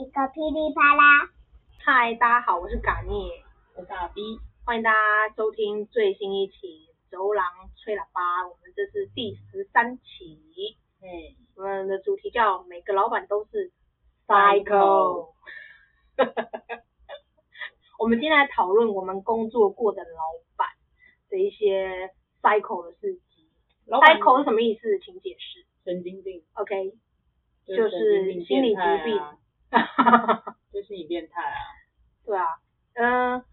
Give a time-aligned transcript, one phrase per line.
[0.00, 1.28] 一个噼里啪啦。
[1.84, 3.44] 嗨，大家好，我是嘎聂，
[3.76, 7.44] 我是阿 B，欢迎大家收听最新一期《走廊
[7.76, 10.40] 吹喇叭》，我们这是第十三期。
[11.02, 13.72] 嗯，我们的主题叫“每个老板都是
[14.26, 15.34] Psycho”。
[17.98, 20.08] 我们今天来讨论我们工作过的老
[20.56, 20.66] 板
[21.28, 22.08] 的一些
[22.40, 23.50] Psycho 的事迹。
[23.86, 24.98] Psycho 是什么意思？
[25.00, 25.66] 请解释。
[25.84, 26.42] 神经病。
[26.54, 26.94] OK，
[27.66, 29.20] 就、就是心理疾病。
[30.72, 31.58] 就是你变态啊。
[32.24, 32.46] 对啊，
[32.94, 33.44] 嗯、呃，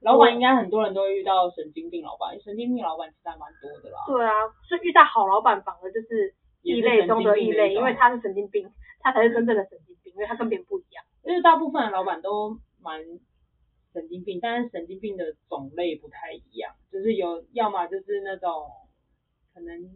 [0.00, 3.98] 老板应该很多人都会遇到神经病老板，神经病老板其实还蛮多的啦。
[4.06, 4.32] 对啊，
[4.68, 11.04] 所以遇到好老板反而就是异类中的异类，因为他是神经病，他才是真正的神经病，因为他跟别人不一样。
[11.24, 13.00] 因为大部分的老板都蛮
[13.92, 18.68] 神经病，但是神经病的种类不太一样，就是有要么就是那种
[19.54, 19.90] 可能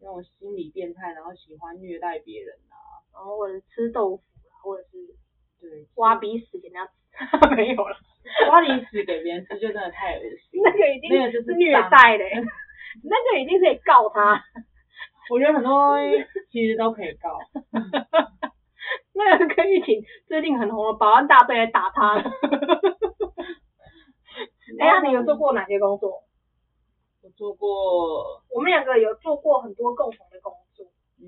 [0.00, 2.76] 那种心理变态，然后喜欢虐待别人啊，
[3.14, 4.98] 然后或者吃豆腐啊，或者是
[5.60, 6.88] 对挖鼻屎给人家。
[7.56, 7.96] 没有了，
[8.50, 10.60] 挖鼻屎给别人吃就真的太恶心。
[10.62, 12.30] 那个已经那个就是虐待嘞，
[13.02, 14.44] 那个已经可以告他。
[15.30, 15.98] 我觉得很多
[16.50, 17.38] 其实都可以告。
[19.14, 22.14] 那个可以请最近很红的保安大队来打他。
[24.78, 26.22] 哎呀，你有做过哪些工作？
[27.22, 30.86] 我做过，我们两个有做过很多共同的工作。
[31.20, 31.26] 嗯。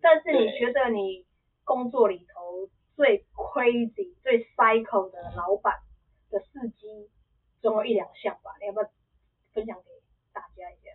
[0.00, 1.26] 但是你觉得你
[1.64, 2.68] 工作里头？
[2.96, 5.74] 最 crazy、最 psycho 的老板
[6.30, 7.10] 的事迹，
[7.60, 8.52] 总有一两项吧？
[8.60, 8.88] 你要不要
[9.52, 9.90] 分享给
[10.32, 10.90] 大家一下？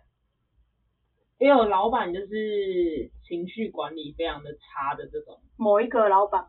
[1.36, 5.42] 也有老板就是情绪管理非常的差的这种。
[5.58, 6.48] 某一个老板，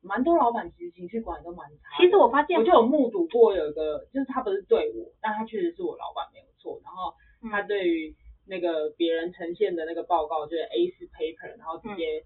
[0.00, 1.96] 蛮多老板其实情绪管理都蛮差。
[2.00, 6.80] 其实我发现，我就有目睹过有一个，就是他不是对我，但他确实是我老板没有错。
[6.84, 7.12] 然后
[7.50, 8.14] 他对于
[8.46, 12.24] 那个别人呈现的那个报告，就是 A4 paper，然后直接。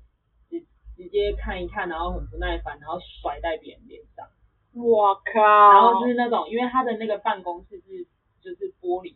[0.96, 4.26] 嗯直接看一看，然后很不耐烦，然后甩在别人脸上。
[4.74, 5.40] 我靠！
[5.72, 8.06] 然后就是那种，因为他的那个办公室是
[8.40, 9.14] 就是玻璃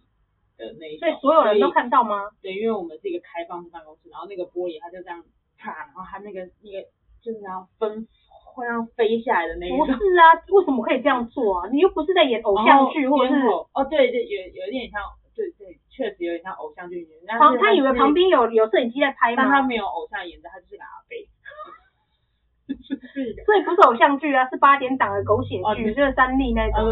[0.59, 2.31] 的那一种，所以所有人都看到吗？
[2.43, 5.23] 对，因为我们是一个开放式办公室，然后那个玻璃它就这样
[5.57, 6.83] 啪，然后它那个那个
[7.23, 8.07] 就是然后分
[8.53, 9.79] 会让飞下来的那种。
[9.79, 11.69] 不是啊，为什么可以这样做啊？
[11.71, 13.41] 你又不是在演偶像剧，或者是
[13.73, 15.01] 哦对对，有有一点像，
[15.35, 17.39] 对对，确实有点像偶像剧演。
[17.39, 19.43] 旁他以为旁边有有摄影机在拍吗？
[19.43, 21.29] 但他没有偶像演的，他就是个阿飞。
[23.45, 26.83] 所以不是偶像剧啊，是八点档的狗血剧，哦、就是三立那种，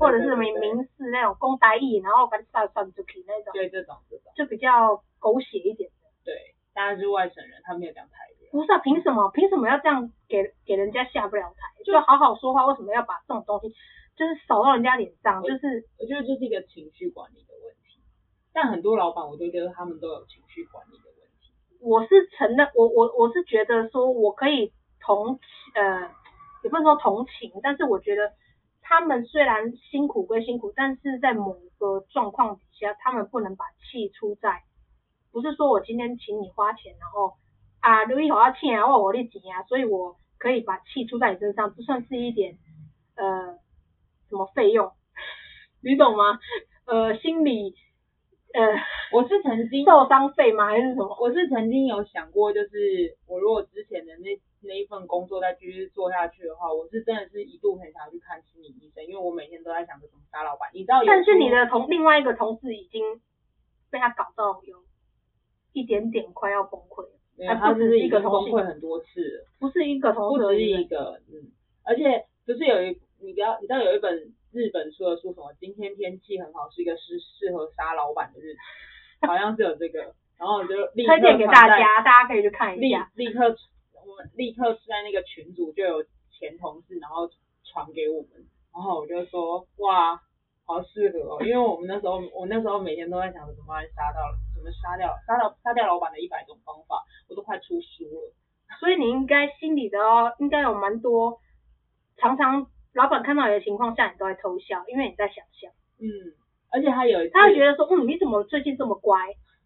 [0.00, 6.10] 或者是民民视那种公台语，然后把它算出去那种，对这种这种，就比较狗血一点的。
[6.24, 6.34] 对，
[6.74, 8.50] 当然是外省人，他没有讲台语。
[8.50, 9.30] 不是啊，凭什么？
[9.30, 11.82] 凭什么要这样给给人家下不了台？
[11.84, 13.68] 就好好说话，为什么要把这种东西
[14.16, 15.42] 就是扫到人家脸上？
[15.42, 18.02] 就是我觉得这是一个情绪管理的问题，
[18.52, 21.54] 但很多老板我都觉得他们都有情绪管理的问题。
[21.80, 24.72] 我是承认，我我我是觉得说我可以。
[25.00, 25.38] 同
[25.74, 26.10] 呃，
[26.62, 28.32] 也不能说同情，但是我觉得
[28.82, 34.62] 他们虽然辛苦归辛苦，但是在某个状况底下，他们不能把气出在，
[35.32, 37.34] 不是说我今天请你花钱，然后
[37.80, 42.58] 啊，如果我要欠啊，我我的钱啊，所以我可以把气出在你身上，这算是一点
[43.16, 43.58] 呃
[44.28, 44.92] 什么费用，
[45.82, 46.38] 你懂吗？
[46.86, 47.74] 呃，心理
[48.52, 48.60] 呃，
[49.12, 50.66] 我是曾经受伤费吗？
[50.66, 51.16] 还是什么？
[51.20, 54.38] 我是曾经有想过，就是我如果之前的那。
[54.62, 60.68] 那一份工作再继续做下去的话，我是真的是一度很想要去看心理医生，因为我每天都在想着怎么杀老板。
[60.74, 63.02] 你知道，但是你的同另外一个同事已经
[63.90, 64.84] 被他搞到有
[65.72, 69.06] 一点点快要崩溃了，有他是一个崩溃很多次
[69.38, 71.48] 了，不是一个同事，不止一个，嗯，
[71.82, 75.52] 而且不是有一你不要你知道有一本日本出的书什么？
[75.60, 78.58] 今天天气很好，是一个适适合杀老板的日子，
[79.26, 83.56] 好像是有这个，然后我就立刻推荐给大家，大家可以去看一下，立立刻。
[84.02, 86.02] 我们立刻是在那个群组就有
[86.32, 87.28] 前同事，然后
[87.62, 88.30] 传给我们，
[88.72, 90.16] 然后我就说哇，
[90.64, 94.20] 好适合哦，因为我们那时候我那时候每天都在想怎么来杀到
[94.54, 98.32] 怎么杀掉杀掉杀掉老板的一百种方法，我都快出书了。
[98.80, 101.38] 所以你应该心里的哦，应该有蛮多，
[102.16, 105.70] 常常老板看到你的情况下，你都在偷笑，因为你在想象。
[106.00, 106.34] 嗯，
[106.72, 109.16] 而且他有他会觉得说，嗯，你怎么最近这么乖？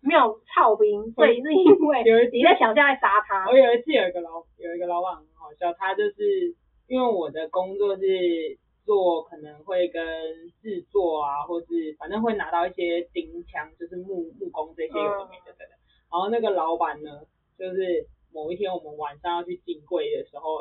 [0.01, 3.49] 没有操兵，所以是因为有一你在想象在杀他。
[3.49, 6.55] 我有一次有一个老有一个老板很好笑，他就是
[6.87, 8.05] 因为我的工作是
[8.85, 10.05] 做可能会跟
[10.61, 15.65] 制作啊，或是反正会拿到一些钉枪，就是木木工这些有的没的的。
[16.13, 17.23] 然后那个老板呢，
[17.59, 20.61] 就是某一天我们晚上要去进柜的时候，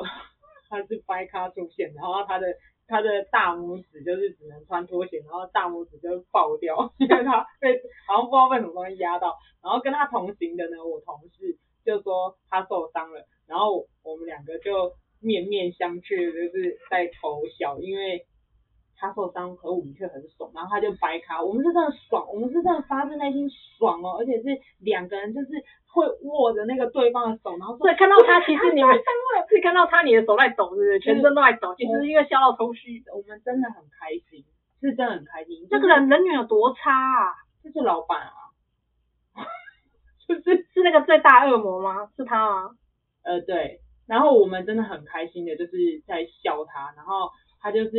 [0.82, 2.46] 他是掰咖出现，然后他的。
[2.86, 9.34] 他的大拇指就是只能穿拖鞋，然后大拇指就爆掉， 因为他被好像不知道被什么东西压到。
[9.62, 14.92] 然后跟他同行的呢，我同事就说他受伤了，然后我们两个就
[15.22, 18.26] 面面相觑，就是在偷笑，因为
[18.96, 23.48] 他受伤，可我们却很爽，然后他就掰卡，我们是真的爽，我们是真的发自内心
[23.78, 24.48] 爽哦，而且是
[24.80, 25.48] 两个人就是
[25.86, 28.94] 会握着那个对方的手，然后对， 看到他其实你们
[29.48, 31.00] 是看到他你的手在抖，是不是？
[31.00, 34.44] 全身都在抖，其实是因为笑到抽虚，我们真的很开心，
[34.80, 35.66] 是真的很开心。
[35.70, 37.34] 这个人人缘有多差啊？
[37.62, 38.32] 就是老板啊。
[40.26, 42.08] 就是是那个最大恶魔吗？
[42.16, 42.70] 是他吗？
[43.24, 43.80] 呃，对。
[44.06, 46.92] 然后我们真的很开心的，就是在笑他。
[46.96, 47.30] 然后
[47.60, 47.90] 他就是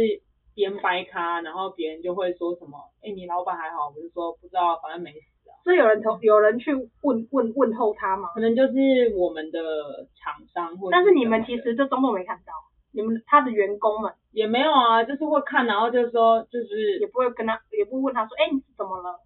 [0.55, 5.53] 边掰咖，然后别人就会说什么：“哎，你老板还好？”我就说不知道，反正没死啊。
[5.63, 8.29] 所以有人投有人去问问问候他吗？
[8.33, 8.73] 可能就是
[9.15, 10.91] 我们的厂商或者。
[10.91, 12.53] 但是你们其实就中都没看到，
[12.93, 19.19] 你们他的员工们也没有啊，就是会看，然后就说就是也不会跟他，也不会问他说：“哎，你是怎么了？”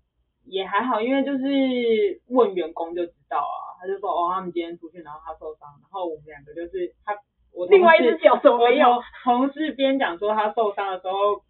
[0.50, 1.46] 也还好，因为就是
[2.28, 7.14] 问员工就知道啊，他就说哦，他们今天出去，然后他受伤，然后我们两个就是他，
[7.54, 9.02] 我另外一只脚怎么没有？
[9.24, 11.44] 同事边讲说他受伤的时候，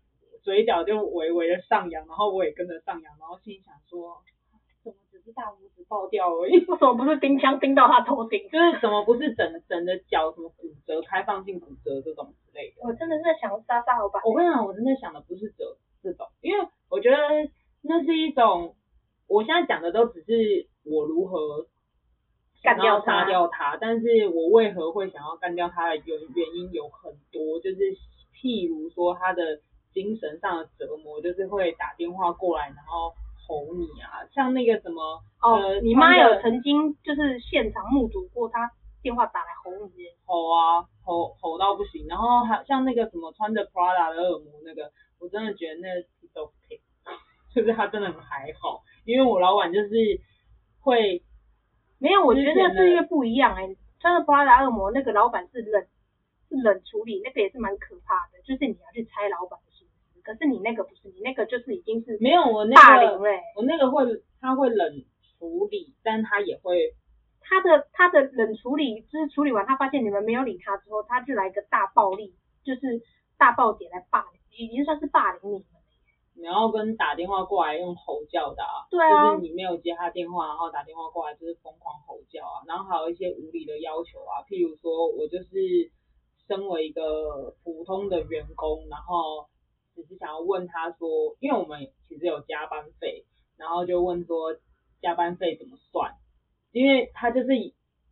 [0.44, 4.18] 嘴角就微微的上扬，然后我也跟着上扬，然后心里想说，
[4.84, 6.58] 怎么只是大拇指爆掉而已？
[6.66, 8.50] 为什么不是钉枪钉到他头顶？
[8.50, 12.88] 就是怎么不是整整的脚什么骨折、开放性骨折这种之类的？
[12.88, 14.22] 我真的是在想杀杀老板。
[14.26, 15.66] 我跟你讲，我真的想的不是这
[16.02, 17.18] 这种，因为我觉得
[17.82, 18.76] 那是一种。
[19.32, 21.68] 我现在讲的都只是我如何
[22.62, 27.78] 想要杀掉他，但是我为何会想要干掉他的原原因有很多，就是
[28.36, 29.60] 譬如说他的
[29.94, 33.14] 精神上的折磨，就是会打电话过来，然后
[33.48, 35.02] 吼你啊，像那个什么，
[35.42, 38.70] 哦，呃、你妈有曾经就是现场目睹过他
[39.02, 45.88] 电话打来吼你，吼啊，吼吼到不行，然后还像那个什么穿着 Prada 的恶魔那个，我真的觉得那
[46.34, 46.82] 都 OK，
[47.56, 48.84] 就是他真的很还好。
[49.06, 49.90] 因为我老板就是
[50.82, 51.24] 会，
[52.00, 53.78] 没有，我觉得是因为不一样哎、欸。
[54.00, 55.86] 穿着 Prada 恶魔那个老板是冷，
[56.48, 60.22] 是冷处理，那个也是蛮可怕的，就是你要去猜老板的心思。
[60.22, 63.42] 可是你那个不是，你那个就是已经是没有我那个霸凌嘞。
[63.58, 64.06] 我那个会，
[64.40, 65.04] 他会冷
[65.38, 66.96] 处理，但他也会，
[67.42, 73.02] 他的他的冷处理就是处理完，他发现你们没有理他之后，他就来一个大暴力，就是
[73.38, 75.66] 大爆点来霸凌，已经算是霸凌你
[76.40, 76.50] 们。
[76.50, 85.92] 然后跟打电话过来用吼叫的啊，对啊，就是你没有接他电话，然后打电话过来就是疯狂吼叫啊，然后还有一些无理的要求啊，譬如说我就是
[86.48, 89.48] 身为一个普通的员工，然后
[89.94, 93.26] 只是想要问他说，因为我们其实有加班费，
[93.58, 94.56] 然后就问说
[95.02, 96.14] 加班费怎么算，
[96.72, 97.50] 因为他就是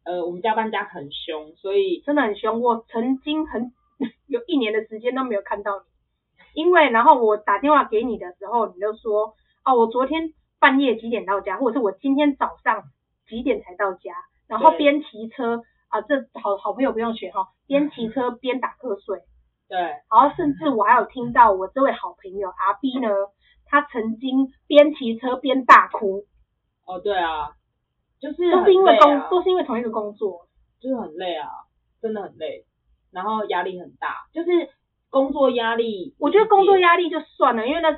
[0.03, 3.71] 呃我们加班加很凶，所以真的很凶，我曾经很
[4.27, 5.96] 有一年的时间都没有看到你。
[6.57, 12.81] 因为，然后我打电话给你的时候，你就说，哦，我昨天半夜几点到家，或者是我今天早上
[13.30, 14.12] 几点才到家，
[14.48, 19.19] 然后边骑车啊，这好好朋友不用学哈，边骑车边打瞌睡。
[19.69, 23.07] 对，然后甚至我还有听到我这位好朋友阿 B 呢，
[23.68, 26.25] 他曾经边骑车边大哭。
[26.88, 27.51] 哦，对啊，
[28.19, 30.48] 就是都是因为工，都是因为同一个工作，
[30.80, 31.50] 就是很累啊，
[32.01, 32.65] 真的很累，
[33.12, 34.50] 然后压力很大，就是。
[35.09, 37.92] 工作压力，我觉得工作压力就算了，因为那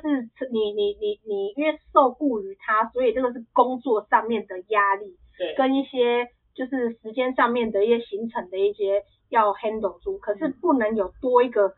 [0.52, 11.74] 你你你你因为受雇于他，所以这个是工作上面的压力，对，跟一些就是时间上面的一些行程的一些要 handle 住，可是不能有多一个，嗯、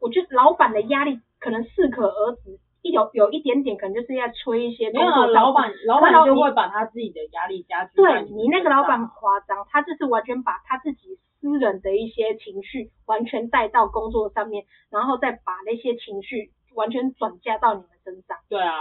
[0.00, 11.18] 我觉得老板的压力可能适可而止，一有有一点点可能就是要催一些工作上，没有老板老板就会把他自己的压力加剧，对你那个老板很夸张，他就是完全把他自己。
[11.38, 18.38] 私人的一些情绪完全带到工作上面，然后再把那些情绪完全转嫁到你们身上。
[18.48, 18.72] 对啊，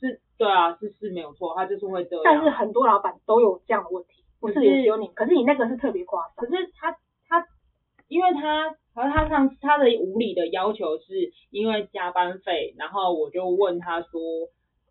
[0.00, 2.22] 是，对啊，是是没有错，他就是会这样。
[2.24, 6.32] 但是很多老板都有这样的问题，不是也只有你，可是你那个是特别夸张。
[6.36, 6.98] 可是他他，
[8.14, 14.20] 因为他和他上次他的无理的要求是因为加班费，然后我就问他说，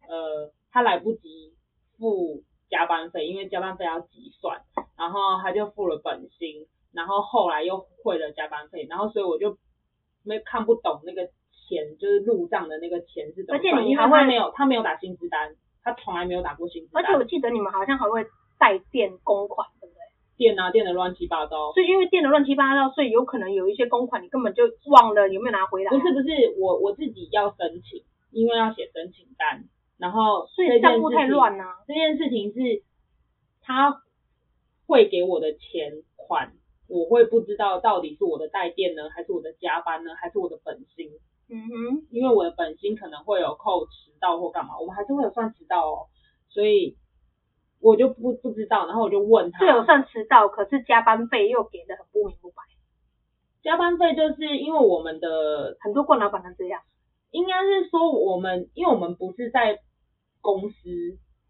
[0.10, 1.54] 呃，他来不及
[1.98, 4.60] 付加班费，因为加班费要计算，
[4.98, 6.68] 然后他就付了本薪。
[6.92, 9.58] 然后后来又汇了加班费，然后所以我就
[10.26, 13.74] 没看不懂那个钱，就是入账的那个钱是怎么算。
[13.74, 17.02] 而且你还会没有，他没有打薪资单，他从来没有打过薪资单。
[17.02, 18.26] 而且我记得你们好像还会
[18.60, 20.03] 带垫公款，对不对？
[20.44, 21.72] 垫啊，垫的乱七八糟。
[21.72, 25.90] 所以因为垫的乱七八糟，所以有可能有一些公款你根本就忘了有没有拿回来。
[25.90, 26.28] 不是不是，
[26.60, 29.64] 我我自己要申请，因为要写申请单，
[29.98, 31.64] 然后所以账户太乱了。
[31.88, 32.84] 这件事情是
[33.62, 34.02] 他
[34.86, 36.52] 汇给我的钱款。
[36.90, 41.10] 我会不知道到底是我的带电呢，还是我的加班呢，还是我的本薪？
[41.50, 46.08] 嗯哼，因为我的本薪可能会有扣迟到或干嘛，我们还是会有算迟到哦，
[46.50, 46.98] 所以
[47.84, 52.64] 我就不不知道，然后我就问他，是有算迟到，可是加班费又给的很不明不白。
[53.62, 56.82] 加班费就是因为我们的很多惯老板都这样，
[57.32, 59.80] 应该是说我们，因为我们不是在
[60.42, 60.90] 公司，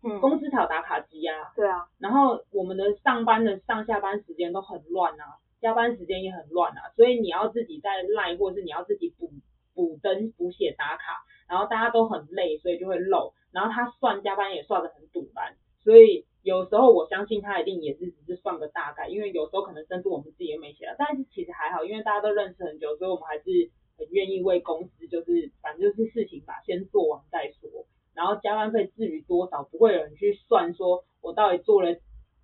[0.04, 9.32] 嗯，公司才有打卡机啊，对啊，然后我们的上班的上下班时间都很乱啊，加班时间也很乱啊，所以你要自己在赖，或是你要自己补
[9.76, 16.26] 补登补写打卡，然后大家都很累，所以就会漏，然后他算加班也算的很堵班，所以。
[16.44, 27.86] 有时候我相信他一定也是只是算个大概，因为有时候可能甚至我们自己也没写了，但是其实还好，因为大家都认识很久，所以我们还是很愿意为公司，就是反正就是事情吧，先做完再说。
[28.14, 31.96] 然后加班费至于多少，不会有人去算说我到底做了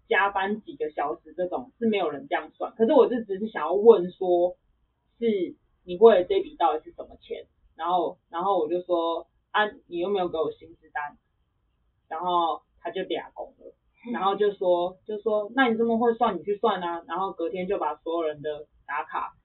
[0.08, 2.74] 加班几个小时这种，是没有人这样算。
[2.75, 4.55] 可是我就只是想要问说，
[5.17, 7.48] 是你为了这笔到底是什么钱？
[7.75, 11.17] 然后然后我就说啊，你有没有给我薪资单？
[12.08, 13.74] 然后他就俩工了。
[14.12, 17.03] 然后就说，就说，那你这么会算，你去算啊。
[17.08, 19.36] 然后隔天就把所有人的打卡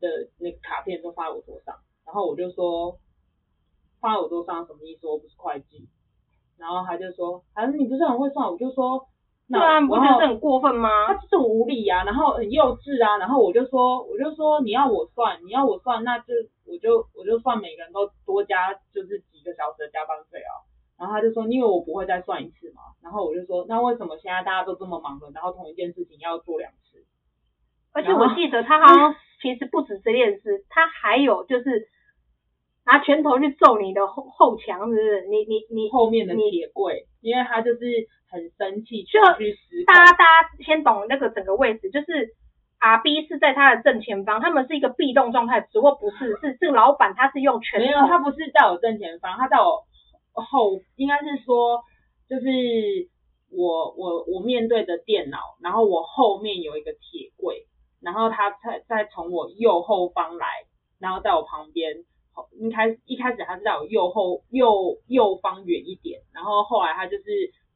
[0.00, 0.08] 的
[0.38, 1.74] 那个卡片都发我桌上。
[2.06, 2.98] 然后我就说，
[4.00, 5.06] 发我桌上什么意思？
[5.06, 5.88] 我不是会计。
[6.56, 8.50] 然后他就说，反正你不是很会算。
[8.50, 9.08] 我就说，
[9.48, 11.08] 那不觉得很过分吗？
[11.08, 13.18] 他就是无理啊，然后很幼稚啊。
[13.18, 16.32] 然后我就说，我就说你要我算，你要我算，那就
[16.64, 20.54] 我就我就算每个人都多加就是几个小时的加班费啊。
[20.98, 22.80] 然后他就说，因为我不会再算一次嘛。
[23.02, 27.04] 然后我就说，那为什么现在大家都这么忙了，然后同一件事情要做两次？
[27.92, 31.88] 而且我记得他好像其实不止这件事，他还有就是
[32.84, 35.26] 拿拳头去揍你的后后墙，是不是？
[35.28, 37.80] 你你你后面的铁柜，因为他就是
[38.30, 39.20] 很生气，就
[39.86, 42.34] 大家大家先懂那个整个位置，就是
[42.78, 49.84] R B 是在他的正前方，他们是一个被动状态，只不过不是是这个老板他是用拳头，没有，他不是在我正前方，他在我。
[50.42, 51.82] 后应该是说，
[52.28, 52.48] 就是
[53.50, 57.66] 我我我面对着电脑，然后我后面有一个铁柜，
[58.02, 60.46] 然后他再再从我右后方来，
[60.98, 62.04] 然后在我旁边，
[62.52, 67.24] 一开一开始他是在我右后右右方远一点，然后后来他就是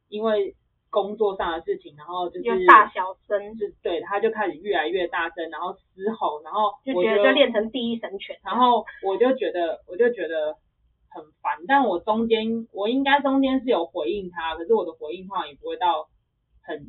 [0.09, 0.55] 因为
[0.89, 10.55] 工作上的事情，然后就是大小声，就对，他就开始越来越大声，然后嘶吼，然后就觉得就练成第一神犬，然后我就觉得我就觉得。
[11.11, 16.07] 很烦，但我中间我应该中间是有回应他，可是我的回应话也不会到
[16.63, 16.87] 很，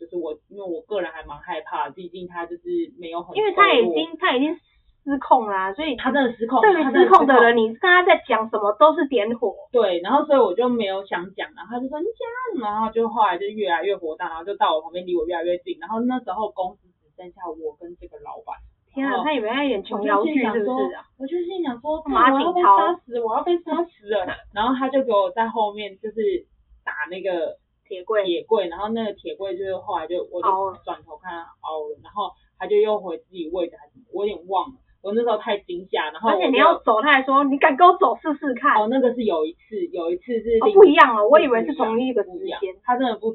[0.00, 2.62] 就是我因为我个人还蛮害怕，毕竟他就是
[2.98, 4.56] 没有很，因为他已经他已经
[5.04, 6.62] 失控啦、啊，所以他真的失控。
[6.62, 9.54] 对于失控的人，你跟他在讲什么都是点火。
[9.70, 18.56] 对，然后所以我就没有想讲，然后他就说你讲，然后就后来就越来越火大，然后就到我旁边离我越来越近，然后那时候公司只剩下我跟这个老板。
[18.94, 21.04] 天啊，他以为他演琼瑶剧是不是啊？
[21.18, 24.26] 我就心想说，马景涛，我要被杀死，我要被杀死了。
[24.54, 26.46] 然后他就给我在后面就是
[26.84, 30.48] 打那个铁柜，铁柜，然后那个铁柜就是后来就我就
[30.84, 33.74] 转头看他凹了，然后他就又回自己位置
[34.12, 34.74] 我有点忘了。
[35.02, 38.80] 我那时候太惊吓，然后而且你要走，他还说你敢跟我走试试看。
[38.80, 42.74] 哦，那个是有一次，有一次是哦不一样了，我以为是同一个时间。
[42.82, 43.32] 他真的不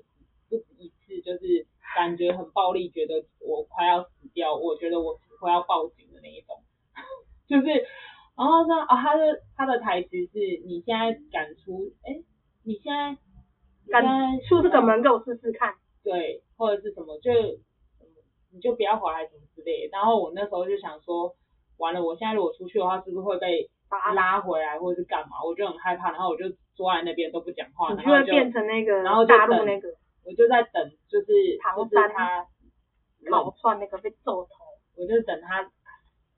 [0.50, 5.20] 不止一次，就是感觉很暴力，觉得我快要死掉，我觉得我。
[5.40, 6.56] 会要报警的那一种，
[7.48, 7.68] 就是，
[8.38, 12.22] 然后说啊，他的他的台词是：你现在敢出，哎，
[12.64, 13.18] 你现在
[13.90, 14.04] 敢
[14.48, 17.32] 出这个门给我试试看，对，或者是什么，就
[18.52, 19.98] 你就不要回来什么之类的。
[19.98, 21.36] 然后我那时候就想说，
[21.78, 23.70] 完了，我现在如果出去的话，是不是会被
[24.16, 25.44] 拉回来，或者是干嘛？
[25.46, 29.90] 我就很害怕，然后我就坐在那边都不讲话，你就会变成那个，然后大陆那个，
[30.26, 32.46] 我就在等，就是唐山他
[33.30, 34.50] 烤串那个被揍头。
[35.00, 35.72] 我就等他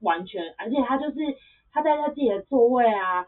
[0.01, 1.17] 完全，而且他就是
[1.71, 3.25] 他在他自己的座位啊，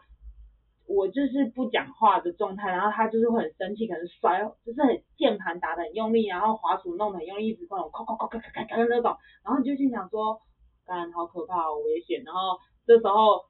[0.86, 10.40] 我就是不讲话的状态，然后他就是会很生气，可能摔，就是很键盘打得很用力，然后滑鼠弄得很用力，一直那种咔咔咔咔咔咔那种，然后你就心想说，
[10.86, 13.44] 干，好可怕，好危险，然后这时候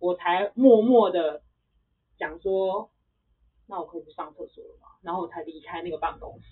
[0.00, 1.42] 我才默默的
[2.18, 2.90] 讲说，
[3.68, 4.88] 那我可以去上厕所了吗？
[5.02, 6.46] 然后我才离开那个办公室，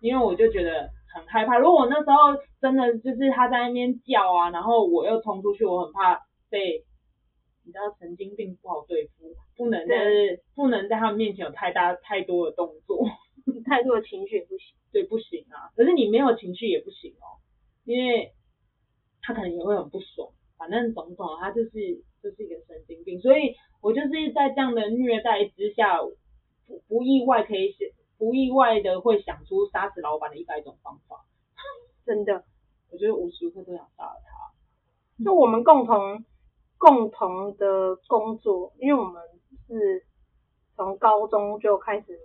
[0.00, 0.90] 因为我就觉得。
[1.16, 6.20] 很害怕，如果我那时候真的就是他在那边叫啊，然后我又冲出去，我很怕
[6.50, 6.84] 被，
[7.64, 9.96] 你知道神经病不好对付，不能在
[10.54, 13.02] 不能在他们面前有太大太多的动作，
[13.64, 15.72] 太多的情绪也不行，对，不行啊。
[15.74, 17.40] 可是你没有情绪也不行哦，
[17.84, 18.32] 因为
[19.22, 21.70] 他可能也会很不爽，反正总统他就是
[22.22, 26.02] 就是一个神经病，所以我就是在这样的虐待之下，
[26.66, 27.92] 不不意外可以写。
[28.18, 31.24] 不意外的会想出杀死老板的一百种方法，
[32.04, 32.44] 真的，
[32.90, 35.24] 我觉得无时无刻都想杀了他。
[35.24, 36.24] 就我们共同
[36.78, 39.22] 共同的工作，因为我们
[39.66, 40.06] 是
[40.76, 42.18] 从高中就开始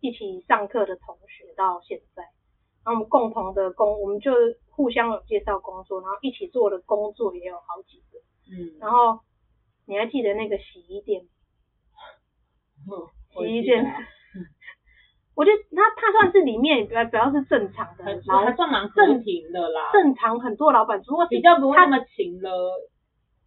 [0.00, 2.22] 一起上课的同学，到现在，
[2.84, 4.32] 然后我们共同的工，我们就
[4.70, 8.18] 互相有介绍工作，然后一起做的工作也有好几个。
[8.50, 9.20] 嗯，然后
[9.86, 11.28] 你还记得那个洗衣店？
[12.88, 13.84] 嗯，洗衣店。
[15.34, 19.90] 我觉得他他算是里面比较比较是正常的，然后还算蛮正平的啦。
[19.92, 22.50] 正常很多老板，如果比较不会那么勤了。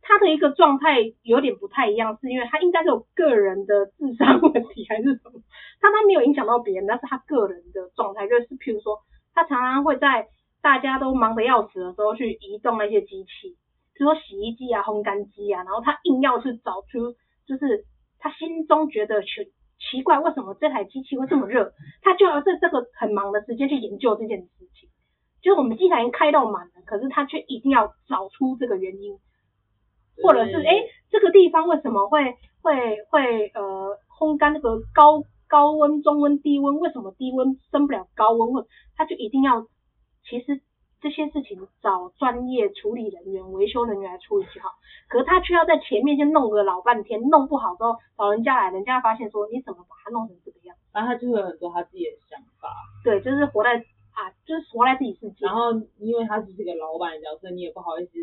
[0.07, 5.41] 他的一个状态有点不太一样，是因为他应该是有个人的智商 问题还是什么？
[5.81, 8.99] 他他没有影响到别人，但是他个人的状态就是，譬如说，
[9.33, 10.27] 他常常会在
[10.61, 13.57] 大家都忙得要死的时候去移动那些机器，
[13.95, 17.13] 比如说洗衣机啊、烘干机啊，然后他硬要去找出，
[17.47, 17.85] 就是
[18.19, 19.45] 他心中觉得全。
[19.79, 21.73] 奇怪，为什么这台机器会这么热？
[22.01, 24.89] 他就要在这个很忙的时间去研究这件事情。
[25.41, 29.17] 就是我们机台已经开到满了，可是他却一定要找出这个原因，
[30.23, 30.73] 或者是哎，
[31.09, 38.53] 这个地方为什么会会会呃烘干那个高高温、中温、低温，为什么低温升不了高温？
[38.53, 39.67] 或他就一定要
[40.29, 40.61] 其实。
[41.05, 44.73] 这些事情找专业处理人员、维修人员来处理就好，
[45.07, 50.75] 可是他却要在前面先弄个老半天，弄不好之后找人家来，人家发现说你怎么把它弄成这个样？
[50.91, 52.73] 然后他就会有很多他自己的想法。
[53.03, 53.77] 对，就是活在
[54.17, 55.45] 啊，就是活在自己世界。
[55.45, 58.17] 然后因为他只是个老板的角色，你也不好意思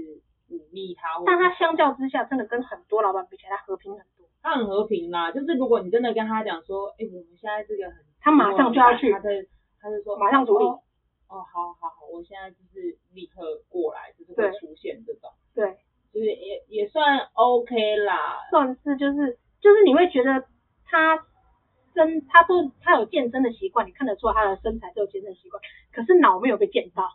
[0.50, 1.22] 忤逆他。
[1.24, 4.26] 但他相较之下，真的跟很多老板比起来，他和平很多。
[4.42, 9.28] 他很和平啦，就是如果你真的跟他讲说，哎，我们现在这个很，他马上就要去，他就
[9.80, 10.64] 他就说马上处理。
[10.64, 10.80] 哦
[11.32, 15.78] 哦，好好好，我现在就是立刻过来，就是会出现这种，对，
[16.12, 20.44] 就是也也算 OK 啦，算是就是就是你会觉得
[20.84, 21.24] 他
[21.94, 27.08] 身他都他有健身的习惯，你看得出来他的身材都有健身习惯，可是脑没有被健到。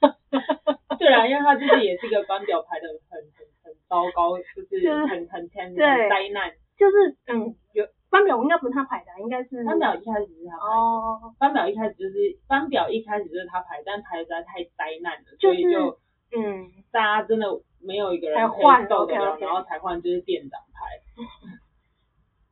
[0.98, 7.86] 对啊，因为他就是也是一个班表排的很很很糟糕，就是很很很灾难，就是嗯有。
[8.14, 10.70] 班表应该不是他排的，应该是班表一开始是他排的。
[10.70, 15.98] 哦，班表一开始就是班表一开始就是他排，但排的实在太灾难了，就是、所以就
[16.30, 17.48] 嗯，大家真的
[17.80, 21.02] 没有一个人可以受得了，然后才换就是店长排。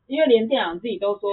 [0.06, 1.30] 因为连店长自己都说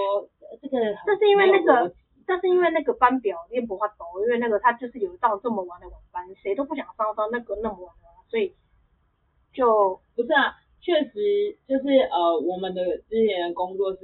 [0.61, 1.91] 这个，这是因为那个，
[2.27, 8.53] 这是因为那个班表练不发抖，因为那个他就是有到这么晚的晚班，谁都不想上到那个那么晚的，所以
[9.53, 10.55] 就不是啊。
[10.81, 13.99] 确实，就是呃，我们的之前的工作是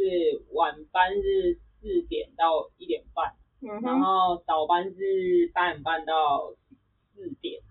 [0.51, 6.53] 晚班是四点到一点半，嗯、然后早班是八点半到
[7.13, 7.61] 四点，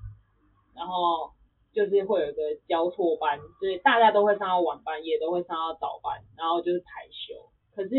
[0.74, 1.32] 然后
[1.72, 7.50] 就是会有一个交错班，所以大家都会上到晚班，也都会上到早班，然后就是排休。
[7.74, 7.90] 可是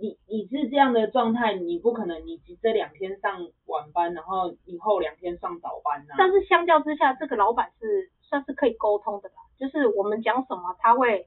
[0.00, 6.14] 你你是这样的状态，你不可能你这两天上晚班，然后以后两天上早班啊。
[6.16, 9.34] 但是相较之下，这个老板是算是可以沟通的吧？
[9.58, 11.26] 就是我们讲什么，他会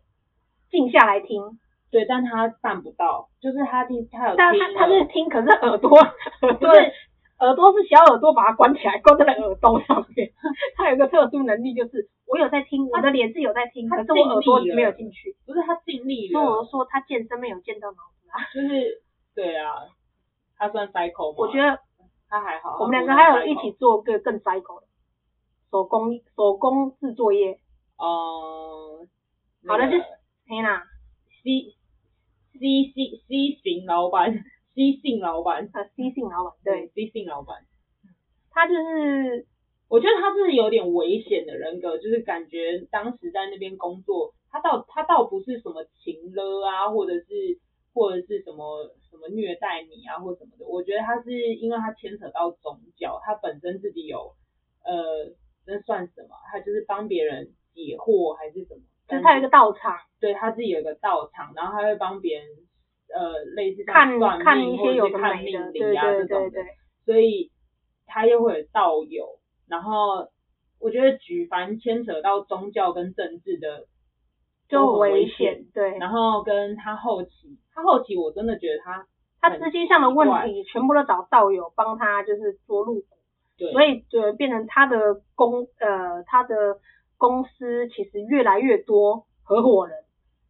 [0.71, 1.59] 静下来听，
[1.91, 5.91] 对，但他办不到，就是他听，他有听，但他他是听，可是耳朵，
[6.59, 6.93] 对，
[7.39, 10.31] 耳朵是小耳朵，把它关起来，关在了耳洞上面。
[10.75, 15.35] 他有个特殊能力，就是我有在听，我的脸是有在听，可是我耳朵没有进去。
[15.45, 18.39] 不是他尽力了，所以我说他健身没有见到脑子啊。
[18.53, 19.03] 就是
[19.35, 19.75] 对啊，
[20.57, 21.35] 他算 psycho 吗？
[21.37, 21.77] 我觉得
[22.29, 22.77] 他还好。
[22.79, 24.87] 我们两个还有一起做个更 psycho 的
[25.73, 27.57] 手工手工制作业。
[27.97, 29.07] 哦、
[29.63, 30.03] uh, 好的，就是
[30.45, 30.83] 天哪
[31.41, 31.73] ，C
[32.53, 34.33] C C C 型老板
[34.75, 37.65] ，C 姓老板，呃，C 姓老板，对，C 姓老板，
[38.51, 39.47] 他就是，
[39.87, 47.59] 我觉得他是有点危险的人格，就是感觉当时在那边工作，他倒他倒不是什么情勒啊，或者是
[47.93, 54.35] 或者是什么什么虐待你啊，或什么的，我觉得他是因为他牵扯到宗教，他本身自己有，
[54.83, 55.31] 呃，
[55.65, 56.29] 那算什么？
[56.51, 57.53] 他就是帮别人。
[57.75, 58.81] 解惑还是什么？
[59.07, 62.47] 就是他有一个道场，对他自己有一个道场，然后他会帮别人，
[63.11, 66.65] 呃，类似看算命看一些有的看命理啊这种的，对对对对，
[67.03, 67.49] 所以
[68.05, 70.29] 他又会有道友，然后
[70.79, 73.87] 我觉得举凡牵扯到宗教跟政治的
[74.69, 79.07] 就很危险，对，然后跟他后期，他后期我真的觉得他
[79.41, 83.07] 他资金上的问题全部都找道友帮他就是做入股，
[83.57, 86.79] 对，所以就变成他的公呃他的。
[87.15, 89.95] 公司其实越来越多合伙人，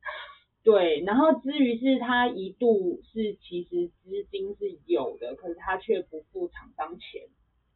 [0.65, 7.21] 对，然后至于是他一度是其实资金是有的，可是他却不付厂商钱。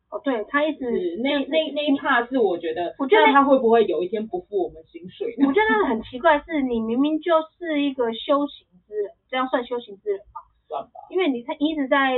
[0.10, 5.46] 哦，对，他一直那那那一 part 是我觉得，我觉得他会不会有一天不付我们薪水呢？
[5.46, 10.42] 我觉得很奇怪，是你明明就是一个修行之人，这样算修行之人吧？
[10.68, 12.16] 算吧，因为你他一直在，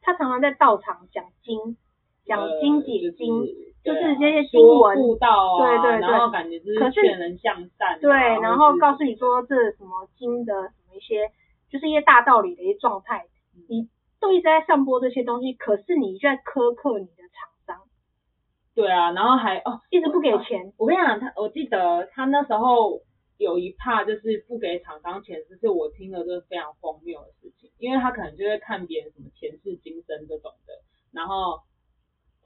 [0.00, 1.76] 他常常在道场讲经，
[2.28, 3.40] 讲经解经。
[3.40, 3.46] 呃
[3.84, 8.10] 就是就是这些经文，道啊，对对对，然后感觉就是劝人向善，啊，对，
[8.42, 11.30] 然后告诉你说这什么经的什么一些，
[11.70, 13.24] 就是一些大道理的一些状态，
[13.68, 13.88] 你
[14.20, 17.86] 都一直在散播这些东西，可是你就在苛刻你的厂商。
[18.74, 20.74] 对啊，然后还哦，一直不给钱。
[20.76, 23.00] 我跟你讲，他我记得他那时候
[23.38, 30.74] 有一怕就是不给厂商钱，就是我听了就是非常荒谬的事情，因为他可能就会看别人什么前世今生这种的，
[31.12, 31.60] 然后。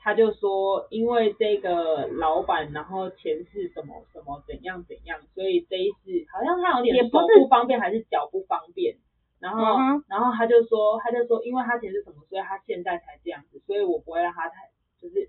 [0.05, 8.97] 他就说，因为这个老板，然后前世什么什么怎样怎样，所以这一次好像他有点手不方便还是脚不方便，
[9.39, 15.29] 然后、嗯、然后他就说，他就说，因为他前世什么，所以他现在才这样子，所以我不会让他太就是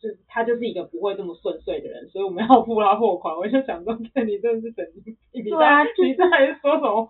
[0.00, 3.36] 就是他就是一个不会这么顺遂的人，所以我们要付他货款。
[3.36, 7.06] 我就想说，你真的是神经病，对啊，你这还是说什么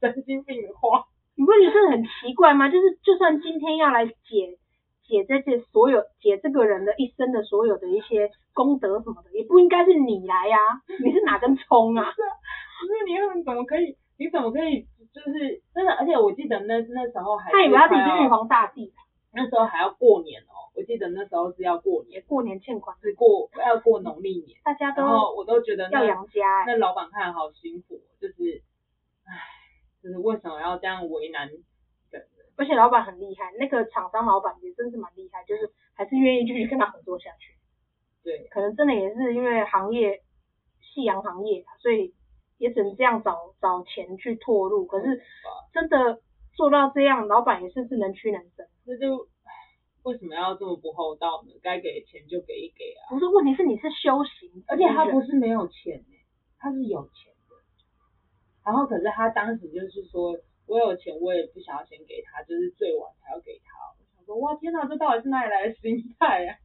[0.00, 1.04] 神经病的话？
[1.36, 2.70] 你不觉得很奇怪吗？
[2.70, 4.56] 就是就算今天要来解。
[5.08, 12.04] 解这些所有解这个人的一生的所有的一些功德什么的，也不应该是你来呀、啊，你是哪根葱啊？
[12.12, 13.96] 不是你又怎么可以？
[14.18, 14.86] 你怎么可以？
[15.14, 18.92] 就是真的，而且我记得那那时候还他以为他自己是玉皇大帝，
[19.32, 25.02] 那时候还要过年哦，我记得那时候是要过年，过年欠款是过要过农历年，大家都
[25.34, 28.62] 我都觉得要养家、欸，那老板看好辛苦，就是
[29.24, 29.32] 唉，
[30.02, 31.48] 就是为什么要这样为难？
[32.58, 37.54] 而且老板很厉害，那个厂商老板也真是蛮厉害，就是还是愿意继续跟他合作下去。
[38.24, 40.24] 对，可能真的也是因为行业，
[40.82, 42.12] 夕阳行业，所以
[42.58, 44.86] 也只能这样找找钱去拓入。
[44.86, 45.22] 可是
[45.72, 46.20] 真的
[46.56, 48.66] 做到这样，老板也是智能屈能伸。
[48.84, 49.28] 那就
[50.02, 51.52] 为什么要这么不厚道呢？
[51.62, 53.14] 该给钱就给一给啊。
[53.14, 56.04] 不是，问题是你是修行，而且他不是没有钱，
[56.58, 57.54] 他是有钱的。
[58.66, 60.36] 然后可是他当时就是说。
[60.68, 63.72] 我有钱，我也不想要先给他，就是最晚才要给他。
[63.96, 66.56] 我想说，哇，天哪，这到底是哪里来的心态啊？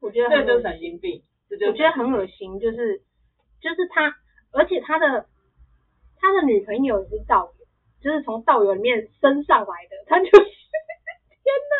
[0.00, 3.02] 我觉得这就是神经病，这就我觉得很恶心，就是
[3.60, 4.16] 就是他，
[4.52, 5.26] 而且他的
[6.16, 7.66] 他的女朋友也是道友，
[8.00, 10.32] 就是从道友里面升上来的，他就是
[11.44, 11.76] 天哪，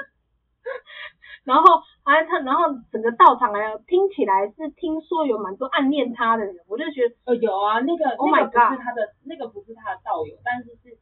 [1.44, 10.98] 然后还他，然后整个道场来听起来是听说有蛮多暗恋他的人，我就觉得呃有啊，那个 Oh my God，那个不是他的，那个不是他的道友，但是是。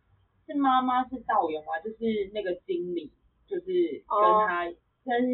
[0.50, 3.12] 是妈妈是道友啊，就是那个经理，
[3.46, 4.74] 就是跟他，哦、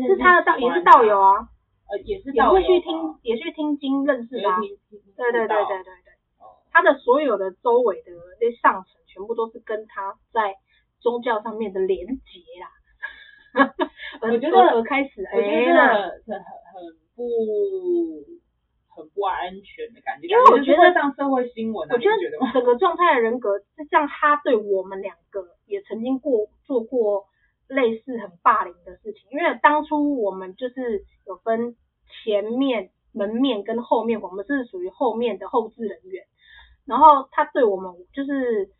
[0.07, 1.49] 是，他的道，也是道友啊，
[1.89, 10.57] 呃，也是道友，也会去听，也去听经认识他，对对对对对对，哦、他的所有的周围的那些上层，全部都是跟他在
[11.01, 12.23] 宗教上面的连结
[12.61, 13.75] 啦。
[14.21, 17.23] 我觉得开始，我觉得很很很不。
[18.97, 27.27] 很不安全的感觉，因为我觉得上社会新闻，我觉得整个状态的人格，就像他对我们两个也曾经过做过
[27.69, 29.29] 类似很霸凌的事情。
[29.31, 31.77] 因为当初我们就是有分
[32.25, 36.25] 前面门面跟后面，我们是属于后面的后置人员。
[36.87, 38.71] 然后他对我们就是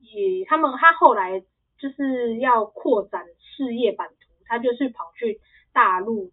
[0.00, 1.40] 以他们，他后来
[1.78, 5.40] 就是要扩展事业版图，他就是跑去
[5.72, 6.32] 大陆。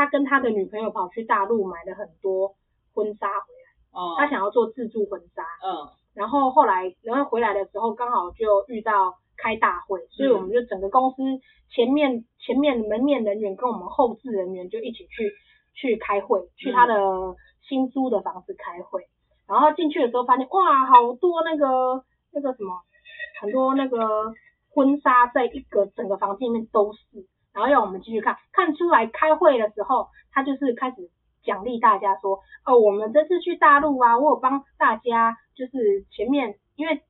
[0.00, 2.54] 他跟他的女朋友跑去大陆买了很多
[2.94, 11.22] 婚纱回来，哦，他想要做自助婚纱，嗯，然后后来然后回来的时候刚好就遇到开大会，所以我们就整个公司
[11.68, 15.34] 前面前面门面人员跟我们后置人员就一起去
[15.74, 17.36] 去开会，去他的
[17.68, 19.02] 新租的房子开会，
[19.46, 22.80] 然后进去的时候发现哇，好多那个那个什么，
[23.42, 24.32] 很多那个
[24.72, 27.00] 婚纱在一个整个房间里面都是。
[27.52, 31.10] 然后要我们继续看，看出来开会的时候，他就是开始
[31.42, 37.02] 奖励大家说，哦，我们这次去大陆啊，我有帮大家，就是前面，因为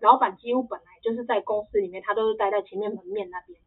[0.00, 3.60] 老板几乎本来就是在公司里面，他都是待在前面门面那边，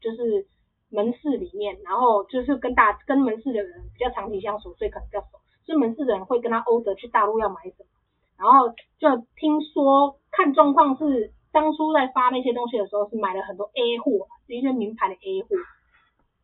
[0.00, 0.46] 就是
[0.88, 7.86] 门市里面，然后就是跟大跟门市的人比较长期相处，所以可能比较熟，所以门市的人会跟他欧着去大陆要买什么，
[8.38, 8.68] 然后
[8.98, 11.32] 就听说看状况是。
[11.52, 15.48] 当初在发那些东西的时候，是买了很多 A 货，一些名牌的 A 货，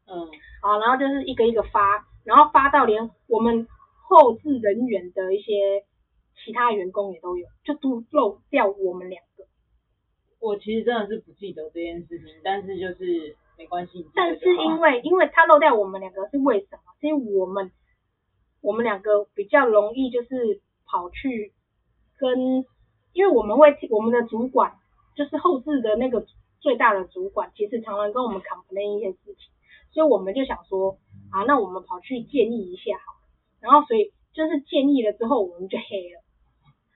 [0.06, 0.28] 嗯，
[0.62, 3.68] 好，然后就是一个一个发，然后发到连我们
[4.08, 5.84] 后置人员的一些
[6.44, 9.44] 其他员工也都有，就都漏掉我们两个。
[10.40, 14.06] 我其实真的是不记得这件事情，但是就是没关系。
[14.14, 16.92] 但是因为因为他漏掉我们两个是为什么？
[17.00, 17.70] 是因为我们
[18.60, 21.52] 我们两个比较容易就是跑去
[22.18, 22.64] 跟，
[23.12, 24.74] 因为我们会我们的主管。
[25.16, 26.24] 就是后置的那个
[26.60, 29.50] 最大的主管，其实常常跟我们 complain 一些事情，
[29.90, 30.98] 所以我们就想说，
[31.32, 33.28] 啊，那我们跑去建议一下好了，
[33.60, 36.22] 然后所以就是建议了之后，我们就黑了，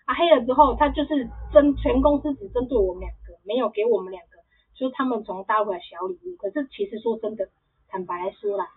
[0.04, 4.36] 啊，黑了之后，他就是针全公司只针对我们两个，没有给我们两个，
[4.74, 6.36] 就是他们从大回来小礼物。
[6.36, 7.48] 可是其实说真的，
[7.88, 8.68] 坦白来说啦，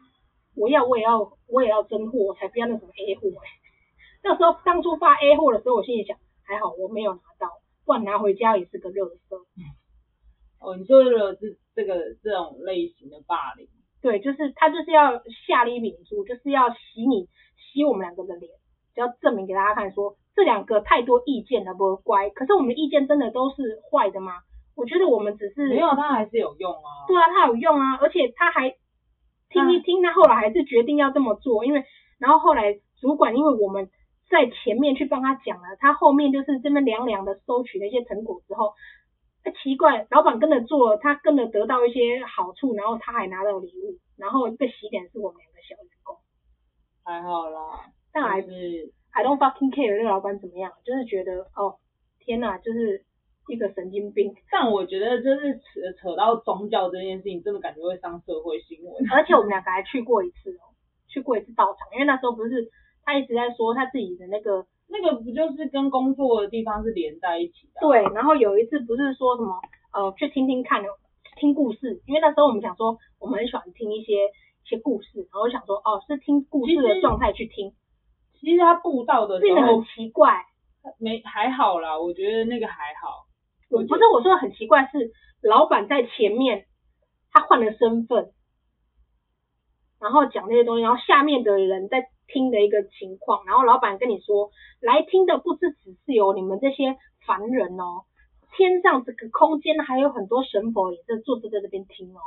[0.55, 3.47] 我要我也要我也要真货，我才不要那什么 A 货哎。
[4.23, 7.49] 那时候当初发 A 货的时候，我心里想，还好我没有拿到。
[7.85, 9.17] 不然拿回家也是个垃圾。
[10.59, 13.67] 哦，你说的是这个这种类型的霸凌？
[14.01, 18.51] 对，就是他就是要下力抿住，就是要洗你洗我们两个的脸，
[18.95, 22.29] 就要证明给大家看说，说这两个太多意见了，不乖。
[22.29, 24.33] 可是我们的意见真的都是坏的吗？
[24.75, 27.07] 我觉得我们只是没有，他还是有用啊。
[27.07, 28.75] 对啊，他有用啊，而且他还
[29.49, 31.83] 听一听，他后来还是决定要这么做，因为
[32.17, 33.89] 然后后来主管因为我们
[34.33, 38.73] 在前面去帮他讲了，他后面就是这么凉凉的收取了一些成果之后，
[39.61, 46.17] 奇怪，老板跟着做了，他跟着得到一些好处，然后他还拿到礼物，然后被洗脸是我们两个小员工，
[47.05, 51.77] 还好啦，但还是 I don't fucking care 那个老板怎么样，就是觉得哦
[52.19, 53.05] 天哪，就是。
[53.49, 59.11] 一个神经病，但我觉得就是扯扯到宗教这件事情，真的感觉会上社会新闻。
[59.11, 60.71] 而且我们两个还去过一次哦，
[61.09, 62.71] 去过一次道场，因为那时候不是
[63.05, 67.81] 他一直在说他自己的那个那个不就是跟工作的地方是连在一起的？
[67.81, 69.59] 对，然后有一次不是说什么
[69.93, 70.83] 呃去听听看，
[71.37, 77.73] 听故事，因为那时候我们想说我们很喜欢听一些一些故事，然后我想说哦是听故事的状态去听，
[78.39, 80.45] 其实他布道的变得很奇怪，
[80.99, 83.25] 没还好啦，我觉得那个还好。
[83.69, 85.11] 我不是我说的很奇怪，是
[85.41, 86.65] 老板在前面，
[87.31, 88.31] 他换了身份，
[89.99, 98.05] 然后讲那些东西，然后下面的人在听的一个情况，然后老板跟你说，来听的不是只是有你们这些凡人哦，
[98.55, 102.19] 天上这个空间还有很多神佛也在坐着在这边听哦。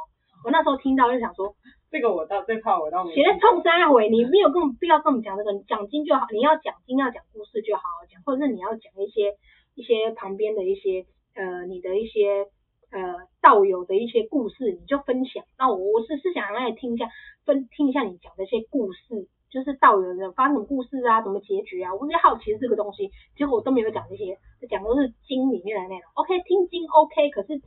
[0.45, 1.55] 我那时候听到就想说，
[1.91, 3.15] 这个我倒最怕我倒没。
[3.15, 9.35] 其实冲三回，你没有跟我必要跟我们讲这个，你讲经就好，你要讲经要讲故事就好好讲，或者是你要讲一些
[9.75, 11.07] 一些旁边的一些。
[11.39, 12.47] 呃，你的一些
[12.91, 15.45] 呃道友的一些故事，你就分享。
[15.59, 17.11] 那我我是是想让你听一下，
[17.45, 23.11] 分听一下你讲的一些故事，就是道友的发生什么故事啊，什么结局啊，我比较好奇这个东西。
[23.37, 26.11] 结果我都没有讲这些，讲都是经里面的内容。
[26.15, 27.61] OK，听经 OK，可是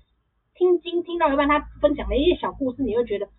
[0.55, 3.29] 听经听到一半，他分享的一些小故事，你会觉得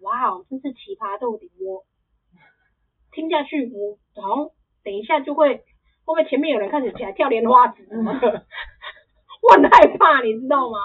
[0.00, 1.50] 哇哦，真是奇葩到底。
[1.60, 1.84] 我
[3.12, 4.50] 听下去，我好像
[4.84, 5.64] 等一下就会，会
[6.04, 7.88] 不会前面有人开始起来跳莲花指？
[9.40, 10.78] 我很害怕，你知道吗？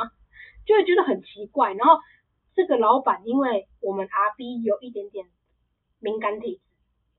[0.66, 1.74] 就会觉得很奇怪。
[1.74, 2.00] 然后
[2.56, 5.26] 这个老板，因为我们 R B 有一点点
[6.00, 6.62] 敏感体质，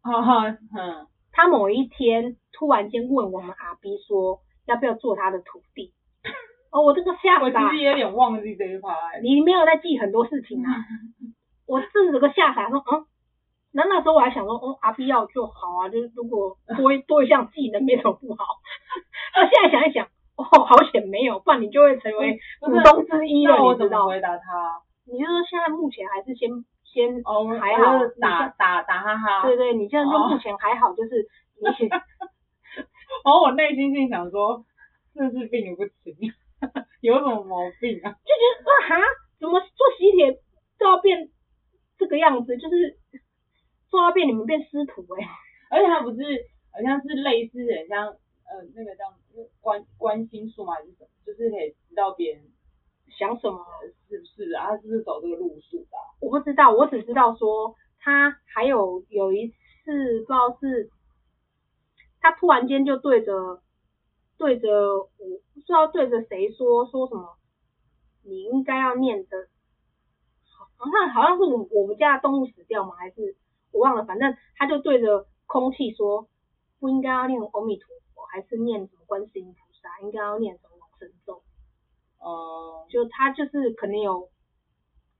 [0.04, 5.92] 哈哈，嗯，他某一天突然间问我们阿 B 说，要不要做他的徒弟？
[6.70, 8.94] 哦，我这个吓傻，我其实有点忘记这一块。
[9.22, 10.70] 你没有在记很多事情啊？
[11.66, 13.06] 我这这个吓傻说，嗯，
[13.72, 18.44] 那那时候我还想说，哦阿 B 要就好啊，就是如果多一 多一项技能没什么不好。
[19.34, 20.06] 那现在想一想。
[20.36, 24.08] 哦，好险没有，不然你就会成为股东之一了，你知道？
[24.08, 24.42] 回答他，
[25.06, 26.50] 你就说现在目前还是先
[26.94, 29.42] 先哦还好，打打打哈哈。
[29.42, 31.28] 对对，你现在就目前还好，就是
[31.58, 31.88] 你。
[33.24, 34.64] 然后我内心心想说，
[35.12, 36.14] 是不是病不轻，
[37.02, 38.10] 有什么毛病啊？
[38.24, 39.04] 就觉得啊哈，
[39.40, 40.32] 怎么做喜帖
[40.78, 41.28] 都要变
[41.98, 42.98] 这个样子，就是
[43.90, 45.28] 做到变你们变师徒哎，
[45.70, 46.22] 而且他不是
[46.72, 49.04] 好像是类似很像呃那个叫。
[49.60, 51.08] 关关心术嘛，还是什么？
[51.26, 52.44] 就是可以知道别人
[53.16, 53.64] 想什么，
[54.08, 54.68] 是不是啊？
[54.68, 55.88] 他是不是走这个路数的？
[56.20, 60.90] 我不知道，我只知道说他还有有一次不知道是，
[62.20, 63.62] 他突然间就对着
[64.36, 67.36] 对着我不知道对着谁说说什么，
[68.22, 69.48] 你应该要念的，
[70.76, 72.94] 好像好像是我我们家的动物死掉吗？
[72.96, 73.36] 还是
[73.72, 76.28] 我忘了，反正他就对着空气说，
[76.80, 78.04] 不应该要念阿弥陀佛。
[78.34, 81.40] 还是念什么观世音菩萨，应该要念什么往生咒？
[82.24, 84.28] 哦、uh，就他就是可能有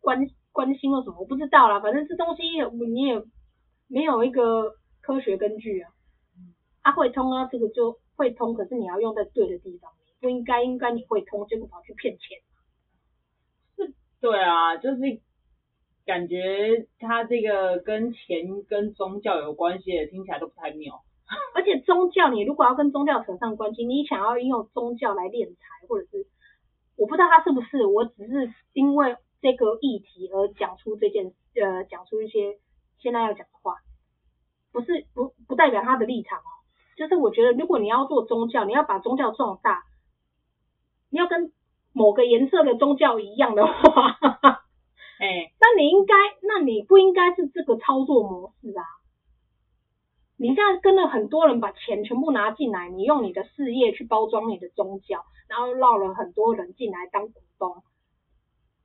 [0.01, 1.81] 关关心或什么，我不知道啦。
[1.81, 3.23] 反正这东西你也
[3.89, 5.91] 没有一个科学根据啊。
[6.83, 9.91] 啊、会通啊，这个就会通，可是你要用在对的地方，
[10.21, 12.39] 不应该应该你会通，结果跑去骗钱。
[13.77, 14.97] 是，对啊，就是
[16.05, 21.03] 感觉他这个跟钱跟宗教有关系的，听起来都不太妙。
[21.55, 26.27] 而且宗教，你如果要跟宗教扯上关系，你想要用宗教来敛财，或者是
[26.97, 32.59] 我不知道他是不是，我只是因为这个议题而讲出这件，呃，讲出一些
[32.99, 33.77] 现在要讲的话，
[34.73, 36.51] 不是不不代表他的立场哦，
[36.97, 39.85] 就是我觉得如果你要做宗教，你要把宗教壮大，
[41.11, 41.53] 你要跟
[41.93, 44.19] 某个颜色的宗教一样的话，
[45.21, 48.83] 哎、欸，那你应该，那你不应该是这个操作模式啊。
[50.37, 57.83] 你现在跟了很多人把钱全部拿进来，你用你的事业去包装你的宗教，然后绕了很多人进来当股东，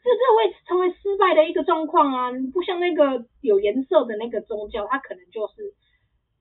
[0.04, 2.32] 这这会成为失败的一个状况啊！
[2.54, 5.74] 不像那个有颜色的那个宗教，它可能就是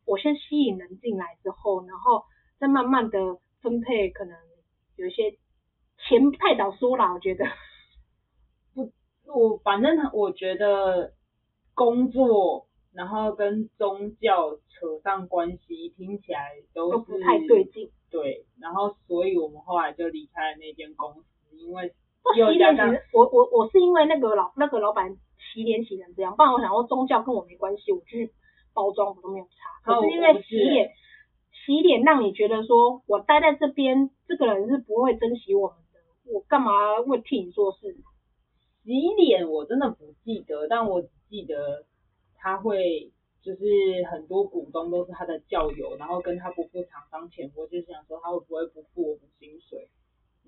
[0.06, 2.24] 我先吸引人进来之后，然后
[2.60, 3.18] 再慢慢的
[3.62, 4.36] 分配，可能
[4.96, 5.32] 有一些
[6.06, 7.46] 钱太早说了，我觉得
[8.74, 8.92] 不。
[9.26, 11.12] 我反正我觉得
[11.74, 12.67] 工作，
[12.98, 17.88] 然后跟宗教扯上关系，听起来都是都不太对劲。
[18.10, 21.94] 对，然后所以我们后来就离开了那间公司，因为
[22.34, 22.82] 洗脸洗，
[23.12, 28.32] 我我我是因为那个老那个老板洗脸洗成这样，不然我想说宗教跟我没关系，我去
[28.74, 29.50] 包装我都没有差。
[29.84, 30.90] 可是因为洗脸
[31.52, 37.96] 洗脸让你觉得说我待在这边，这个人是不会珍惜我们的，我干嘛会替你做事？
[38.82, 41.84] 洗脸我真的不记得，但我只记得
[42.38, 43.10] 他会
[43.42, 43.64] 就是
[44.10, 49.88] 很多股东都是他的教友，然后跟他不付厂商钱，我就想说他会不会不付我们薪水？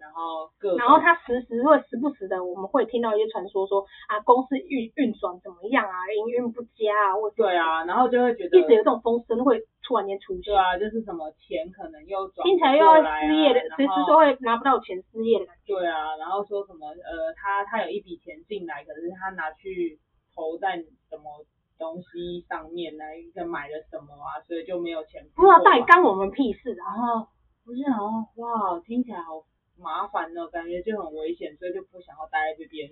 [0.00, 15.76] 然后各然后他时时会时不时的，我们会听到一些传说说啊，公司运运转怎么样啊，营运不佳啊，或对啊，然后就会觉得一直有这种风声会突然间出现，对啊，就是什么钱可能又转、啊，听起来又要失业的，随时都会拿不到钱失业的感觉。
[15.76, 20.00] 对啊，然后说什么呃，他他有一笔钱进来，可是他拿去
[20.35, 20.79] 投在
[21.11, 21.44] 什么
[21.80, 25.26] 东西上面来，跟买了什么啊，所以就没有钱。
[25.34, 27.26] 不知道到底干我们屁事，然后
[27.64, 29.42] 不是，然后哇，听起来好。
[29.82, 32.90] 麻烦哦，感觉就很危险，所以就不想要待在这边。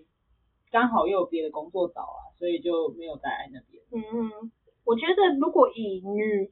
[0.71, 3.85] 刚好又有别的工作找啊，所以就没有待在那边。
[3.93, 4.51] 嗯，
[4.87, 6.51] 我觉得如果以女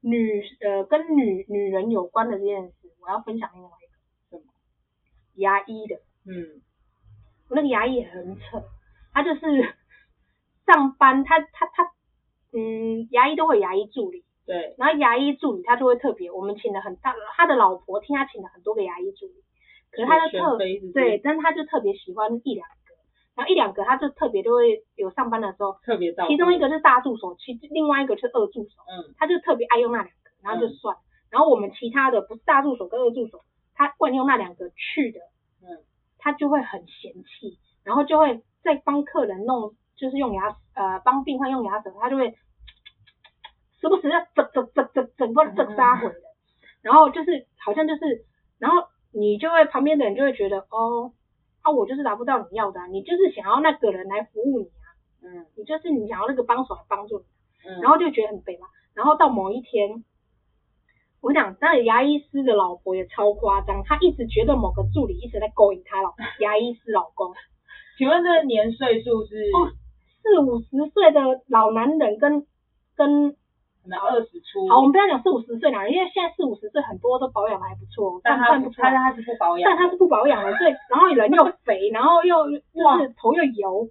[0.00, 4.50] 女呃跟女女人有关的这件事，我要分享另外一个什么
[5.34, 5.96] 牙医的。
[6.24, 6.62] 嗯，
[7.50, 8.62] 我那个牙医也很扯，
[9.12, 9.74] 他就是
[10.66, 11.84] 上班，他他他，
[12.52, 14.24] 嗯，牙医都会牙医助理。
[14.46, 19.34] 对，然后牙医助理他就会特别，我们请了很大，他的老婆听他请了很多个牙医助理，
[19.92, 20.58] 可是他就特
[20.92, 22.94] 对，但是他就特别喜欢一两个，
[23.36, 33.42] 然后一两个他就特别就会有上班的时候特别，其中一个是大助手，其另外一个是二助手，嗯，他就特别爱用那两个，然后就算，嗯、然后我们其他的不是大助手跟二助手，
[33.74, 35.20] 他惯用那两个去的，
[35.62, 35.78] 嗯，
[36.18, 42.34] 他就会很嫌弃，然后就会在帮客人弄，就是用牙呃帮病患用牙齿，他就会。
[43.80, 46.14] 时不时要整整整整整个整杀回的，
[46.82, 48.26] 然后就是好像就是，
[48.58, 51.14] 然后你就会旁边的人就会觉得哦，
[51.62, 54.84] 啊我就是达不到你要的，啊，你就是想要那个人来服务你啊，
[55.24, 57.24] 嗯，你就是你想要那个帮手来帮助你，
[57.70, 58.66] 嗯，然后就觉得很悲嘛。
[58.92, 60.04] 然后到某一天，
[61.22, 67.32] 我讲那个牙医师的老婆也超夸张，她一直觉得某个助理一直在勾引她老 牙医师老公。
[67.96, 69.36] 请问这个年岁数是？
[69.56, 69.72] 哦，
[70.22, 72.46] 四五十岁的老男人跟
[72.96, 73.36] 跟。
[73.82, 83.88] 那二十出，好，我们不要讲四五十岁了，因为现在四五十岁很多都保养的还不错，但他不出来，他是不保养，但他是不保养的，所以然后人又肥，然后又 就是头又油，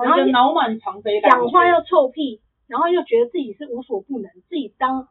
[0.00, 5.08] 然后脑满肠肥，讲话又臭屁，然后又觉得自己是无所不能，自己当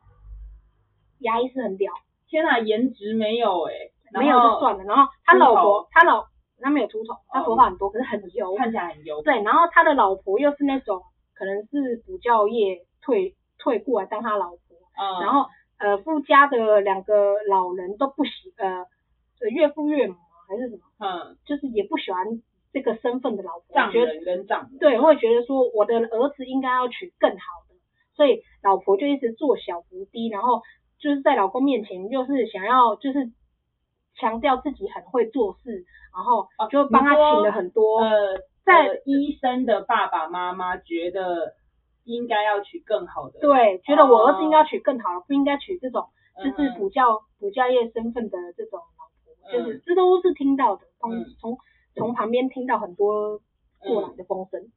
[1.19, 1.91] 牙医是很屌，
[2.29, 6.27] 天哪，颜值没有诶、欸，没有就算了，然后他老婆，他老
[6.63, 11.03] 他没有秃头，他头发很多，可是很油，看起来很油，对，然后他的老婆又是那种
[11.35, 13.35] 可能是补教业退。
[13.59, 14.57] 退过来当他老婆，
[14.99, 15.45] 嗯、然后
[15.77, 18.85] 呃夫家的两个老人都不喜呃
[19.49, 20.15] 岳父岳母
[20.49, 22.27] 还是什么，嗯，就是也不喜欢
[22.73, 27.75] 这个身份的老婆，丈人跟丈人，对，会觉得说我的儿子应该要娶更好的，
[28.17, 30.61] 所以老婆就一直做小伏低，然后
[30.99, 33.31] 就是在老公面前就是想要就是
[34.15, 41.55] 强调自己很会做事，然后就帮他请了很多呃在、呃、医生的爸爸妈妈觉得。
[42.05, 51.57] 应该要娶更好的，对，觉得我儿子应该要娶更好的，哦、不应该娶这种就是补教补教业身份的这种老婆，嗯、就是这都是听到的，从从
[51.95, 53.39] 从旁边听到很多
[53.79, 54.59] 过来的风声。
[54.59, 54.71] 嗯、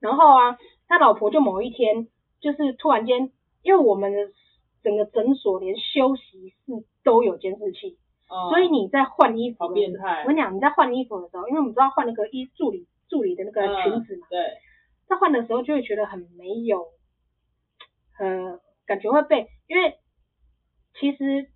[0.00, 0.56] 然后啊，
[0.88, 2.08] 他老婆就某一天
[2.40, 3.30] 就是突然间，
[3.62, 4.18] 因为我们的
[4.82, 14.38] 整个诊所连休息室都有监视器，哦、所以你在换衣服的时候，我跟你讲，你在换衣服的时候，因为我们知道换那个衣助理助理的那个裙子嘛，嗯、对。
[15.08, 16.88] 在换的时候就会觉得很没有，
[18.18, 19.98] 呃，感觉会被，因为
[20.98, 21.48] 其实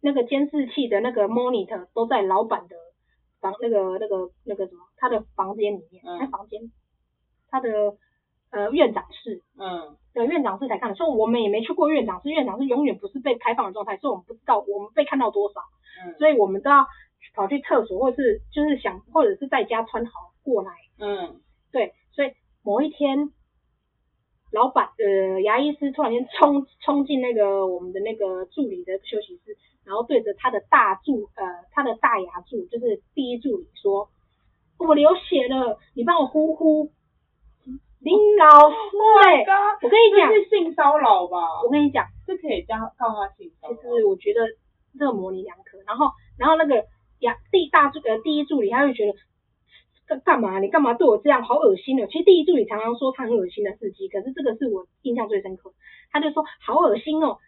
[0.00, 2.76] 那个监视器的那个 monitor 都在老板的
[3.38, 6.72] 房那个那个那个什么他的房间里面，在、嗯、房间，
[7.50, 7.68] 他的
[8.50, 15.60] 呃院长室，嗯，的院长室才看的，所以我们也没去过院长室，院长室永远不是被开放的状态，所以我们不知道我们被看到多少，
[16.04, 16.86] 嗯，所以我们都要
[17.34, 21.40] 跑去厕所，或者是就是想或者是在家穿好过来，嗯，
[21.70, 22.32] 对，所以。
[22.66, 23.30] 某一天，
[24.50, 34.10] 老板呃牙医师突然间冲冲进那个我们的那个助理的休息室，然后对着他的大助呃他的大牙助就是第一助理说
[34.84, 36.90] ：“我流血了，你帮我呼呼。”
[38.02, 38.76] 林老师，
[39.82, 41.62] 我跟你讲，这是性骚扰吧？
[41.62, 43.76] 我跟你讲，这可以叫告他性骚扰。
[43.76, 44.40] 其实我觉得
[44.98, 45.78] 这个模棱两可。
[45.86, 46.84] 然后然后那个
[47.20, 49.18] 牙第大助呃第一助理他就觉得。
[50.08, 50.60] 干干嘛？
[50.60, 51.42] 你干嘛对我这样？
[51.42, 52.06] 好恶心哦！
[52.06, 55.72] 其实第一助理常常说他很恶心的事迹，可是这个是我印象最深刻。
[56.12, 57.38] 他就说好恶心哦，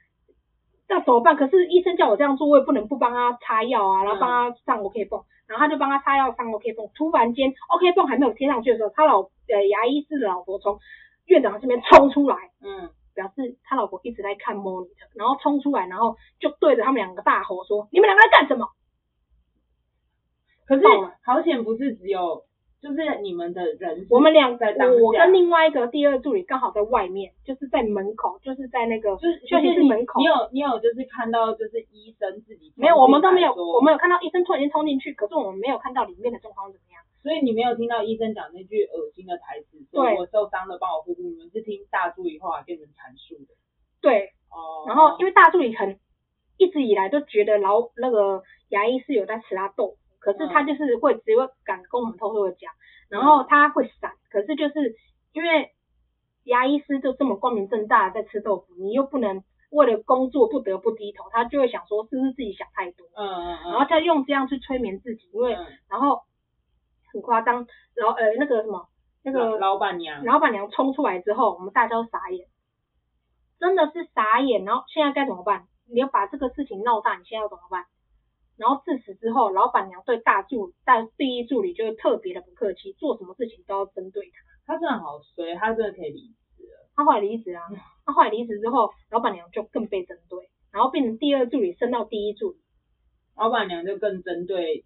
[0.89, 1.37] 那怎么办？
[1.37, 6.91] 可是医生叫我这样做，我也不能不帮他擦药啊，然后帮他上 OK 泵，然后他就帮他擦药上 OK 泵。
[6.97, 10.81] 突然间 OK 泵还没有贴上去的时候，他老呃牙医师的老婆从
[11.27, 12.91] 院长这边冲出来，嗯。
[13.19, 18.69] 表示他老婆一直在看 monitor，然后冲出来，然后就对着他们两个大吼说：“你们两个在干什么？”
[20.65, 20.85] 可是
[21.25, 22.45] 好险不是只有，
[22.81, 24.67] 就是你们的人，我们两个，
[25.03, 30.21] 我跟另外一个第二助理刚好在外面，就是在门口，就是在那个就是休息室门口。
[30.21, 37.03] 你有你有就是看到就是医生自己没有，我们都没有，我们有看到医生突然间冲进去，可是我们没有看到里面的状况怎么样。
[37.21, 39.58] 所以你没有听到医生讲那句恶心的台
[40.15, 41.23] 我受伤了，帮我护护。
[41.23, 43.55] 你们是听大助理后来跟你们阐述的。
[44.01, 44.85] 对，哦。
[44.87, 45.99] 然后因为大助理很
[46.57, 52.73] 一直以来都觉得老那个牙医是有在吃他豆腐，可是他就是会只会敢跟我们偷偷的讲，
[53.09, 54.95] 然后他会闪，可是就是
[55.33, 55.73] 因为
[56.45, 65.57] 牙医师就这么光明正大的在吃豆腐，你又不能为了工作不得不低头，他就会想说是不是自己想太多，嗯嗯嗯，然后再用这样去催眠自己，因为
[65.89, 66.23] 然后。
[67.11, 68.87] 很夸张，然后呃那个什么
[69.23, 72.47] 那个老板娘，老板娘冲出来之后，我们大家都傻眼，
[73.59, 74.65] 真的是傻眼。
[74.65, 75.67] 然后现在该怎么办？
[75.91, 77.85] 你要把这个事情闹大，你现在要怎么办？
[78.57, 84.75] 然后自此之后，老板娘对大助大第一助理就是特别的不客气，做什么事情都要针对他。
[84.75, 86.21] 他真的好衰，他真的可以离
[86.57, 86.91] 职了。
[86.95, 87.63] 他后来离职啊，
[88.05, 92.59] 他后来离职之后，老板娘就更被针对，然后变成第二助理升到第一助理，
[93.37, 94.85] 老板娘就更针对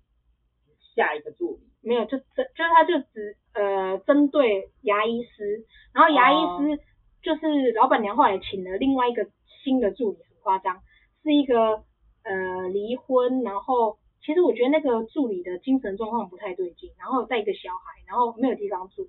[0.95, 1.73] 下一个助理。
[1.85, 6.81] 没有，就针就是他就只呃针对牙医师，然后牙医师
[7.23, 9.27] 就是老板娘后来请了另外一个
[9.65, 10.81] 新的助理，很夸张，
[11.25, 11.83] 是一个
[12.23, 19.09] 呃离婚，然后其实我觉得那个助理的精神状况不太对劲，然后带一个小孩，然后没有地方住，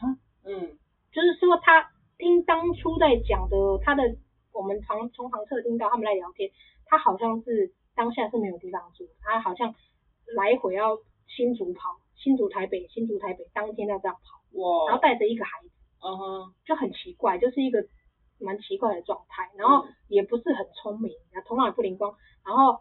[0.00, 0.76] 啊，嗯，
[1.12, 4.02] 就是说他听当初在讲的他的，
[4.52, 6.50] 我们常从旁侧听到他们在聊天，
[6.86, 9.72] 他好像是当下是没有地方住，他好像
[10.34, 10.98] 来回要。
[11.36, 15.70] 新竹跑，新竹台北，新竹台北，当天要这样跑，哇，然后带着一个孩子，
[16.04, 17.86] 嗯哼，就很奇怪，就是一个
[18.40, 22.12] 蛮奇怪的状态，然后也不是很聪明，然后头脑也不灵光，
[22.44, 22.80] 然后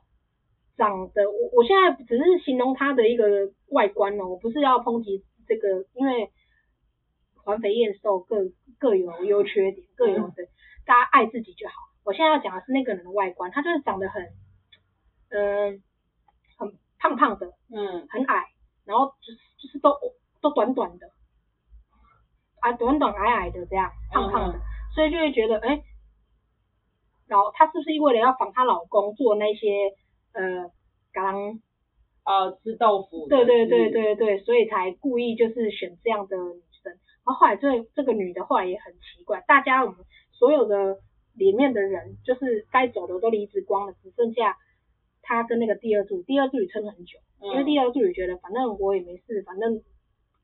[0.75, 6.31] 长得，我我现在只是形容他的一个外观哦，我不是要抨击这个，因为
[7.43, 8.37] 环肥燕瘦各
[8.79, 10.47] 各有优缺点，各有的，
[10.85, 11.73] 大家爱自己就好。
[12.03, 14.23] 我现在要讲的是那个人的外观，他就是长得很，
[15.29, 15.79] 嗯、呃。
[16.99, 18.45] 胖胖的，嗯，很矮，
[18.85, 19.97] 然后就是就是都
[20.41, 21.07] 都短短的，
[22.59, 24.61] 啊，短短矮矮的这样，胖胖的，嗯、
[24.93, 25.81] 所以就会觉得，哎，
[27.25, 29.93] 然后她是不是为了要仿她老公做那些
[30.33, 30.69] 呃
[31.13, 31.61] 刚
[32.25, 33.27] 呃吃豆腐？
[33.29, 36.91] 对对对对对，所以才故意就是选这样的女生。
[36.91, 39.99] 然后后来这这个女的后来也很奇怪，大家我们
[40.33, 40.97] 所有的
[41.33, 44.57] 里面的人，就是该走的都离职光了，只剩下。
[45.29, 49.79] 他跟那个第二助理，第二助理撑很久，嗯、因为第二助理觉得反正我也没事，反正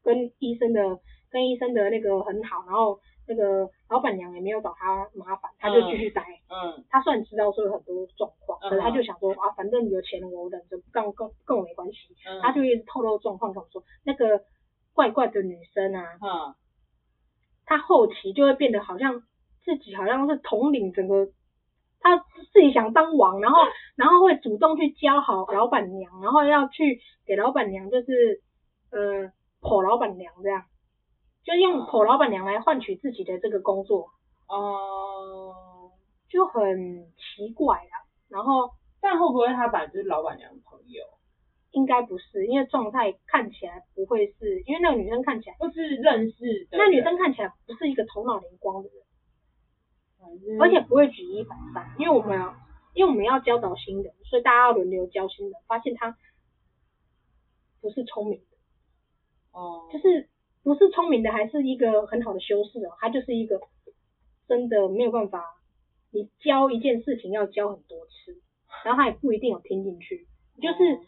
[0.03, 0.99] 跟医生的
[1.31, 6.21] 跟医生的那个很好，然后那个老板娘也没有找他麻烦，他就继续待。
[6.49, 11.97] 嗯，他虽然知道说有很多状况，嗯、可是他就想说啊，反正有钱我忍着，跟跟跟我没关系。
[12.29, 14.43] 嗯、他就一直透露状况跟我说，那个
[14.93, 16.53] 怪怪的女生啊，嗯，
[17.65, 19.23] 他后期就会变得好像
[19.63, 21.27] 自己好像是统领整个。
[22.05, 22.17] 他
[22.53, 23.57] 自己想当王，然后
[23.95, 28.43] 然后会主动去教好老板娘，然后要去给老板娘就是
[28.91, 30.65] 呃捧老板娘这样，
[31.43, 34.11] 就用捧老板娘来换取自己的这个工作，
[34.47, 35.91] 哦、嗯，
[36.29, 38.05] 就很奇怪啦。
[38.29, 38.69] 然后
[39.01, 41.03] 但会不会他本来就是老板娘的朋友？
[41.71, 49.04] 应该不是，因为状态看起来不会是，因为那个女生看起来不是认识的，那女生看起来不是一个头脑灵光的人。
[50.59, 52.55] 而且不会举一反三，因为我们要，
[52.93, 55.53] 因为我们要教导新人，所以大家要轮流教新人。
[55.67, 56.17] 发现他
[57.81, 58.57] 不是聪明的，
[59.51, 60.29] 哦，就是
[60.63, 62.95] 不是聪明的，还是一个很好的修饰哦。
[62.99, 63.61] 他就是一个
[64.47, 65.43] 真的没有办法，
[66.11, 68.41] 你教一件事情要教很多次，
[68.83, 70.27] 然后他也不一定有听进去，
[70.61, 70.99] 就是。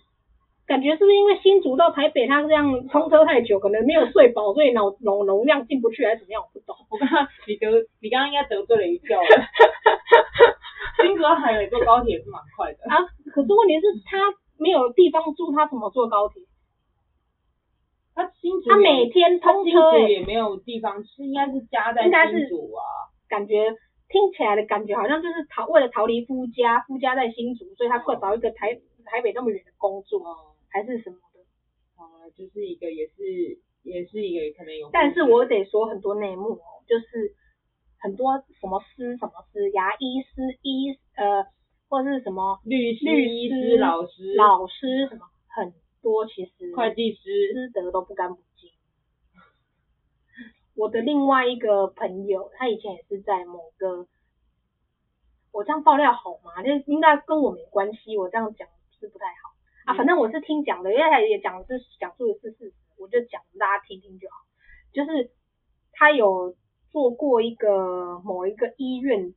[0.67, 6.43] 感觉是不是因为新竹到台北，他这样通车太久，可能没有睡饱，所以脑脑容量进不去，还是怎么样？
[6.43, 6.75] 我不懂。
[6.91, 9.17] 我刚刚你得你刚刚应该得罪了一票。
[11.01, 12.99] 新竹到台北坐高铁也是蛮快的啊，
[13.31, 14.17] 可是问题是他
[14.57, 16.43] 没有地方住，他怎么坐高铁？
[18.13, 22.83] 他新竹他每天通车也没有地方吃，应该是家在新竹啊。
[23.29, 23.71] 感觉
[24.09, 28.73] 听起来的感觉好像就是逃为了逃离夫家，夫家在新竹，所以他会找一个台
[29.05, 30.19] 台北那么远的工作。
[30.69, 31.39] 还是什么的，
[31.95, 37.35] 啊，就是一个也是也是一个可能有，但是我得说很多内幕哦，就是
[37.99, 41.45] 很多什么师什么师，牙医师医呃
[41.89, 48.71] 或者是什么律师律师老师老师什么很多，其实会计师师德都不干不净。
[50.75, 54.05] 我的另外一个朋友，他以前也是在某个，
[55.51, 56.61] 我这样爆料好吗？
[56.61, 58.67] 就应该跟我没关系，我这样讲
[58.99, 59.46] 是不太好
[59.87, 59.93] 啊。
[59.95, 64.35] 反正我是听讲的，因为他也讲的是讲述的是事实，我就讲大家听听就好。
[64.93, 65.31] 就是
[65.93, 66.55] 他有
[66.91, 69.33] 做过一个某一个医院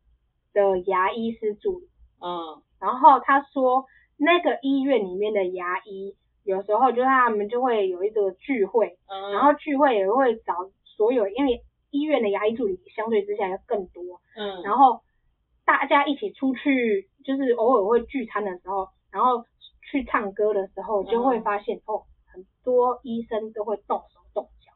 [0.53, 1.89] 的牙医师助理，
[2.21, 3.87] 嗯，然后他说
[4.19, 10.71] 那个医院里面的牙医有时候就是他们就会有一个聚会，嗯，然后聚会也会找。
[10.97, 15.01] 所有，因为医院的牙医助理相对之下要更多，嗯，然后
[15.65, 19.43] 大家一起出去，就是偶尔会聚餐的时候，然后
[19.91, 24.71] 去唱歌的时候，就会发现、嗯、哦，很多医生都会动手动脚，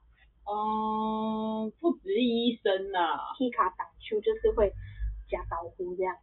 [0.51, 4.73] 哦、嗯，不止医生呐、啊，踢卡挡球就是会
[5.29, 6.17] 假招呼这样，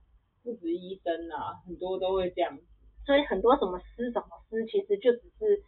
[0.43, 2.59] 不止医生呐、啊，很多都会这样，
[3.05, 5.63] 所以很多什么师什么师，其实就只是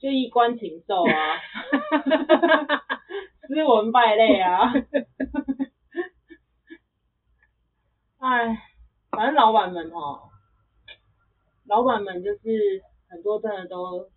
[0.00, 1.38] 就衣冠禽兽啊。
[3.50, 4.70] 斯文败类啊！
[8.18, 8.62] 哎，
[9.10, 10.29] 反正老板们哈，
[11.70, 14.10] 老板们就是很多真的都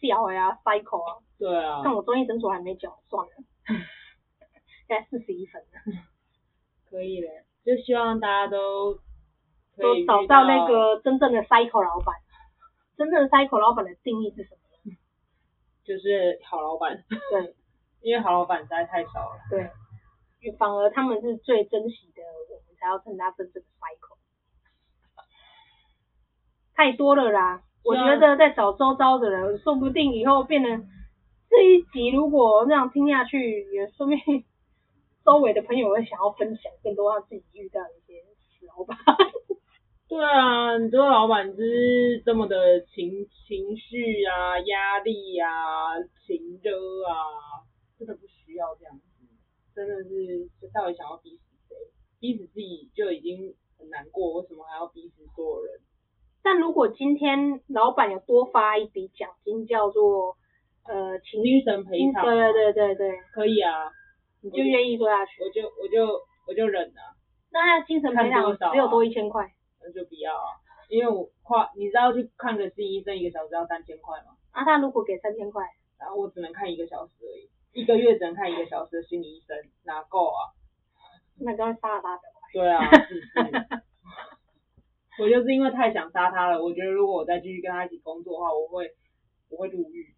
[0.00, 1.18] 笑呀，cycle 啊。
[1.38, 1.82] 对啊。
[1.84, 3.32] 但我中医诊所还没缴，算了。
[4.86, 5.68] 现在四十一分了。
[6.88, 8.94] 可以嘞，就希望大家都
[9.76, 12.14] 都找到那个真正的 cycle 老板。
[12.96, 14.96] 真正的 cycle 老板的定义是什么呢？
[15.84, 17.04] 就是好老板。
[17.30, 17.54] 对。
[18.04, 22.20] 因为好老板实在太少了，对，反而他们是最珍惜的，
[22.52, 24.13] 我们才要趁他真正的 cycle，
[26.74, 27.62] 太多了啦。
[27.84, 30.88] 我觉得在找周遭的人，说不定以后变成
[31.50, 34.18] 这一集，如果那样听下去，也说明
[35.24, 38.22] 周围的朋友会想要分享更多他自己遇到的一些
[38.58, 38.96] 死老板。
[40.08, 46.72] 对啊，很多老板就是这么的情情绪啊、压力啊、情热
[47.06, 47.64] 啊。
[47.96, 49.04] 真的不需要这样子，
[49.72, 51.76] 真的是，就到底想要逼死谁？
[52.18, 55.80] 逼死自己就已经很难过，为什么还要逼死所有人？
[56.44, 60.36] 但如果今天老板有多发一笔奖金，叫做
[60.86, 63.90] 呃精神赔偿，对对对对对，可以啊，
[64.42, 65.42] 你就愿意做下去？
[65.42, 66.04] 我就我就
[66.46, 67.00] 我就，忍了。
[67.50, 69.50] 那精神赔偿只有多一千块，
[69.82, 70.52] 那就不要啊，
[70.90, 74.36] 因为我花，你知道去看个心理医生一个小时要三千块吗？
[74.52, 75.64] 啊，他如果给三千块，
[75.98, 77.48] 然后我只能看一个小时而已。
[77.72, 80.52] 一个月只能看一个小时的心理医生，哪够啊？
[81.40, 82.22] 那刚杀了他的。
[82.52, 83.83] 对啊，是 是。
[85.18, 88.94] 我就是因为太想杀他了，我觉得如果我再继续跟他一起工作的话，我会
[89.48, 90.14] 我会入狱。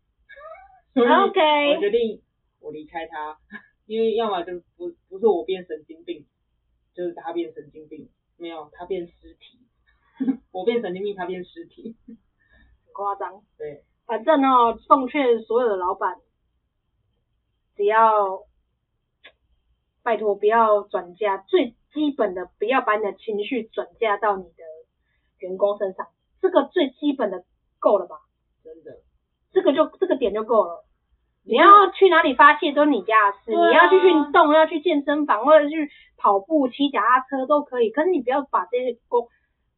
[0.96, 2.22] O K 我决定
[2.60, 3.38] 我离开他，
[3.86, 6.24] 因为要么就不不是我变神经病，
[6.94, 9.60] 就是他变神经病，没有他变尸体，
[10.52, 13.42] 我变神经病，他变尸体，很夸张。
[13.58, 16.16] 对，反正哦，奉劝所有的老板。
[17.76, 18.46] 只要
[20.02, 24.64] 拜托不要转嫁，最基本的不要把你的情绪转嫁到你的
[25.46, 26.06] 员工身上，
[26.40, 27.44] 这个最基本的
[27.78, 28.16] 够了吧？
[28.62, 28.90] 真的，
[29.52, 30.84] 这个就这个点就够了。
[31.44, 39.28] 你要去哪里发泄都是你家的事，啊、你要去运动，要去健身房或者去跑步、骑脚踏车都可以，可是你不要把这些工，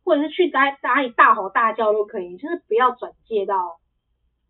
[0.04, 3.78] 或者是去哪哪里大吼大叫都可以，就是不要转介到。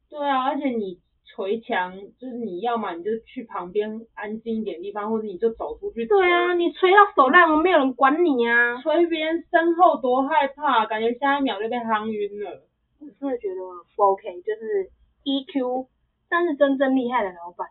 [0.08, 1.00] 对啊，而且你。
[1.36, 6.06] 捶墙就是你要嘛，你就去旁边安静一点地方，或者你就走出去。
[6.06, 8.80] 对啊，你捶到手烂，我没有人管你啊。
[8.82, 12.64] 捶别人身后多害怕，感觉下一秒就被夯晕了。
[13.00, 13.60] 我真的觉得
[13.94, 14.90] 不 OK，就是
[15.22, 15.86] EQ，
[16.28, 17.68] 但是真正厉害的老板，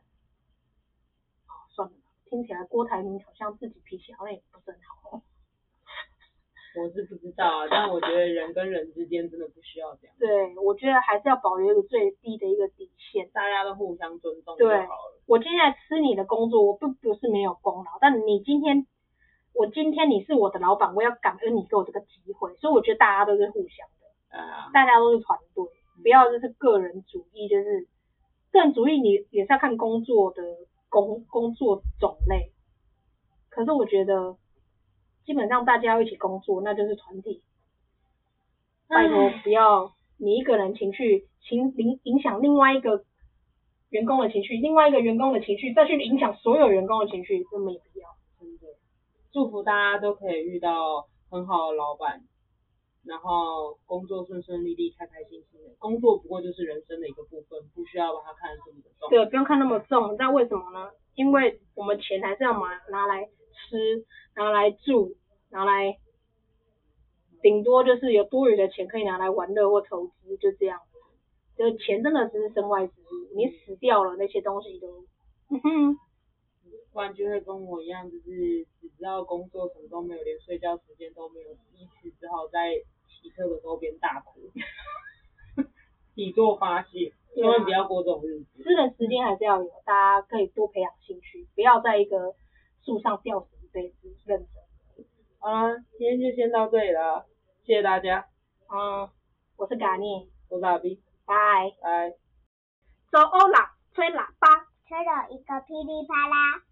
[1.47, 1.93] 哦，算了，
[2.29, 4.79] 听起来郭台铭好像自己脾气好像也不是很
[5.11, 5.21] 好。
[6.77, 10.15] 我是不知道啊，但我觉得人跟人之间真的不需要这样。
[10.19, 14.77] 对，我觉得还是要保留一个最低的一个底线，大家都互相尊重就好了。
[14.77, 14.87] 对，
[15.25, 18.85] 我今天来吃你的工作，我不不是没有功劳，但你今天，
[19.53, 25.65] 我今天你是我的老板，我要感恩你给我这个机会，所以我觉得大家都是互相的，啊，大家都是团队，
[26.03, 27.87] 不要就是个人主义，就是
[28.51, 30.43] 个人主义你也是要看工作的
[30.89, 32.51] 工工作种类，
[33.49, 34.37] 可是我觉得。
[35.27, 37.43] 基本上大家要一起工作，那就是团体。
[38.87, 43.03] 拜托不要你一个人情绪情影影响另外一个
[43.89, 48.07] 员工的情绪，另外一个员工的情绪再去影响所有员工的情绪，这没必要。
[48.39, 48.67] 真的，
[49.33, 52.23] 祝福大家都可以遇到很好的老板，
[53.03, 55.75] 然后工作顺顺利利、开开心心的。
[55.77, 59.09] 工作不过就是人生的一个部分，不需要把它看得这么的重。
[59.09, 60.13] 对，不用看那么重。
[60.13, 60.89] 你知道为什么呢？
[61.15, 63.27] 因为我们钱还是要拿拿来
[63.57, 64.05] 吃，
[64.35, 65.15] 拿来住，
[65.49, 65.97] 拿来，
[67.41, 70.79] 顶多就是有多余的钱可以拿来玩乐或投资，就这样。
[71.57, 75.03] 就钱真的只是身外之物，你死掉了那些东西都，
[75.49, 75.97] 嗯哼。
[76.93, 82.73] 不然就会跟我一样，就是只知道工作，什么都没有，连睡觉时间都没有，因此只好在
[83.07, 84.39] 骑车的时候边大哭，
[86.15, 87.13] 以作发泄。
[87.35, 88.63] 千万不要过这种日子。
[88.63, 92.33] 私人时间还是要有，大家可以多培养兴趣，不要在一个
[92.87, 95.05] 树上吊死一辈子，认真。
[95.39, 97.25] 好了，今天就先到这里了，
[97.65, 98.29] 谢谢大家。
[98.69, 99.09] 嗯，
[99.57, 101.35] 我是嘎尼，我是阿 B，拜
[101.81, 102.11] 拜。
[103.11, 104.47] 走欧啦，吹喇叭，
[104.87, 106.63] 吹了一个噼里啪啦。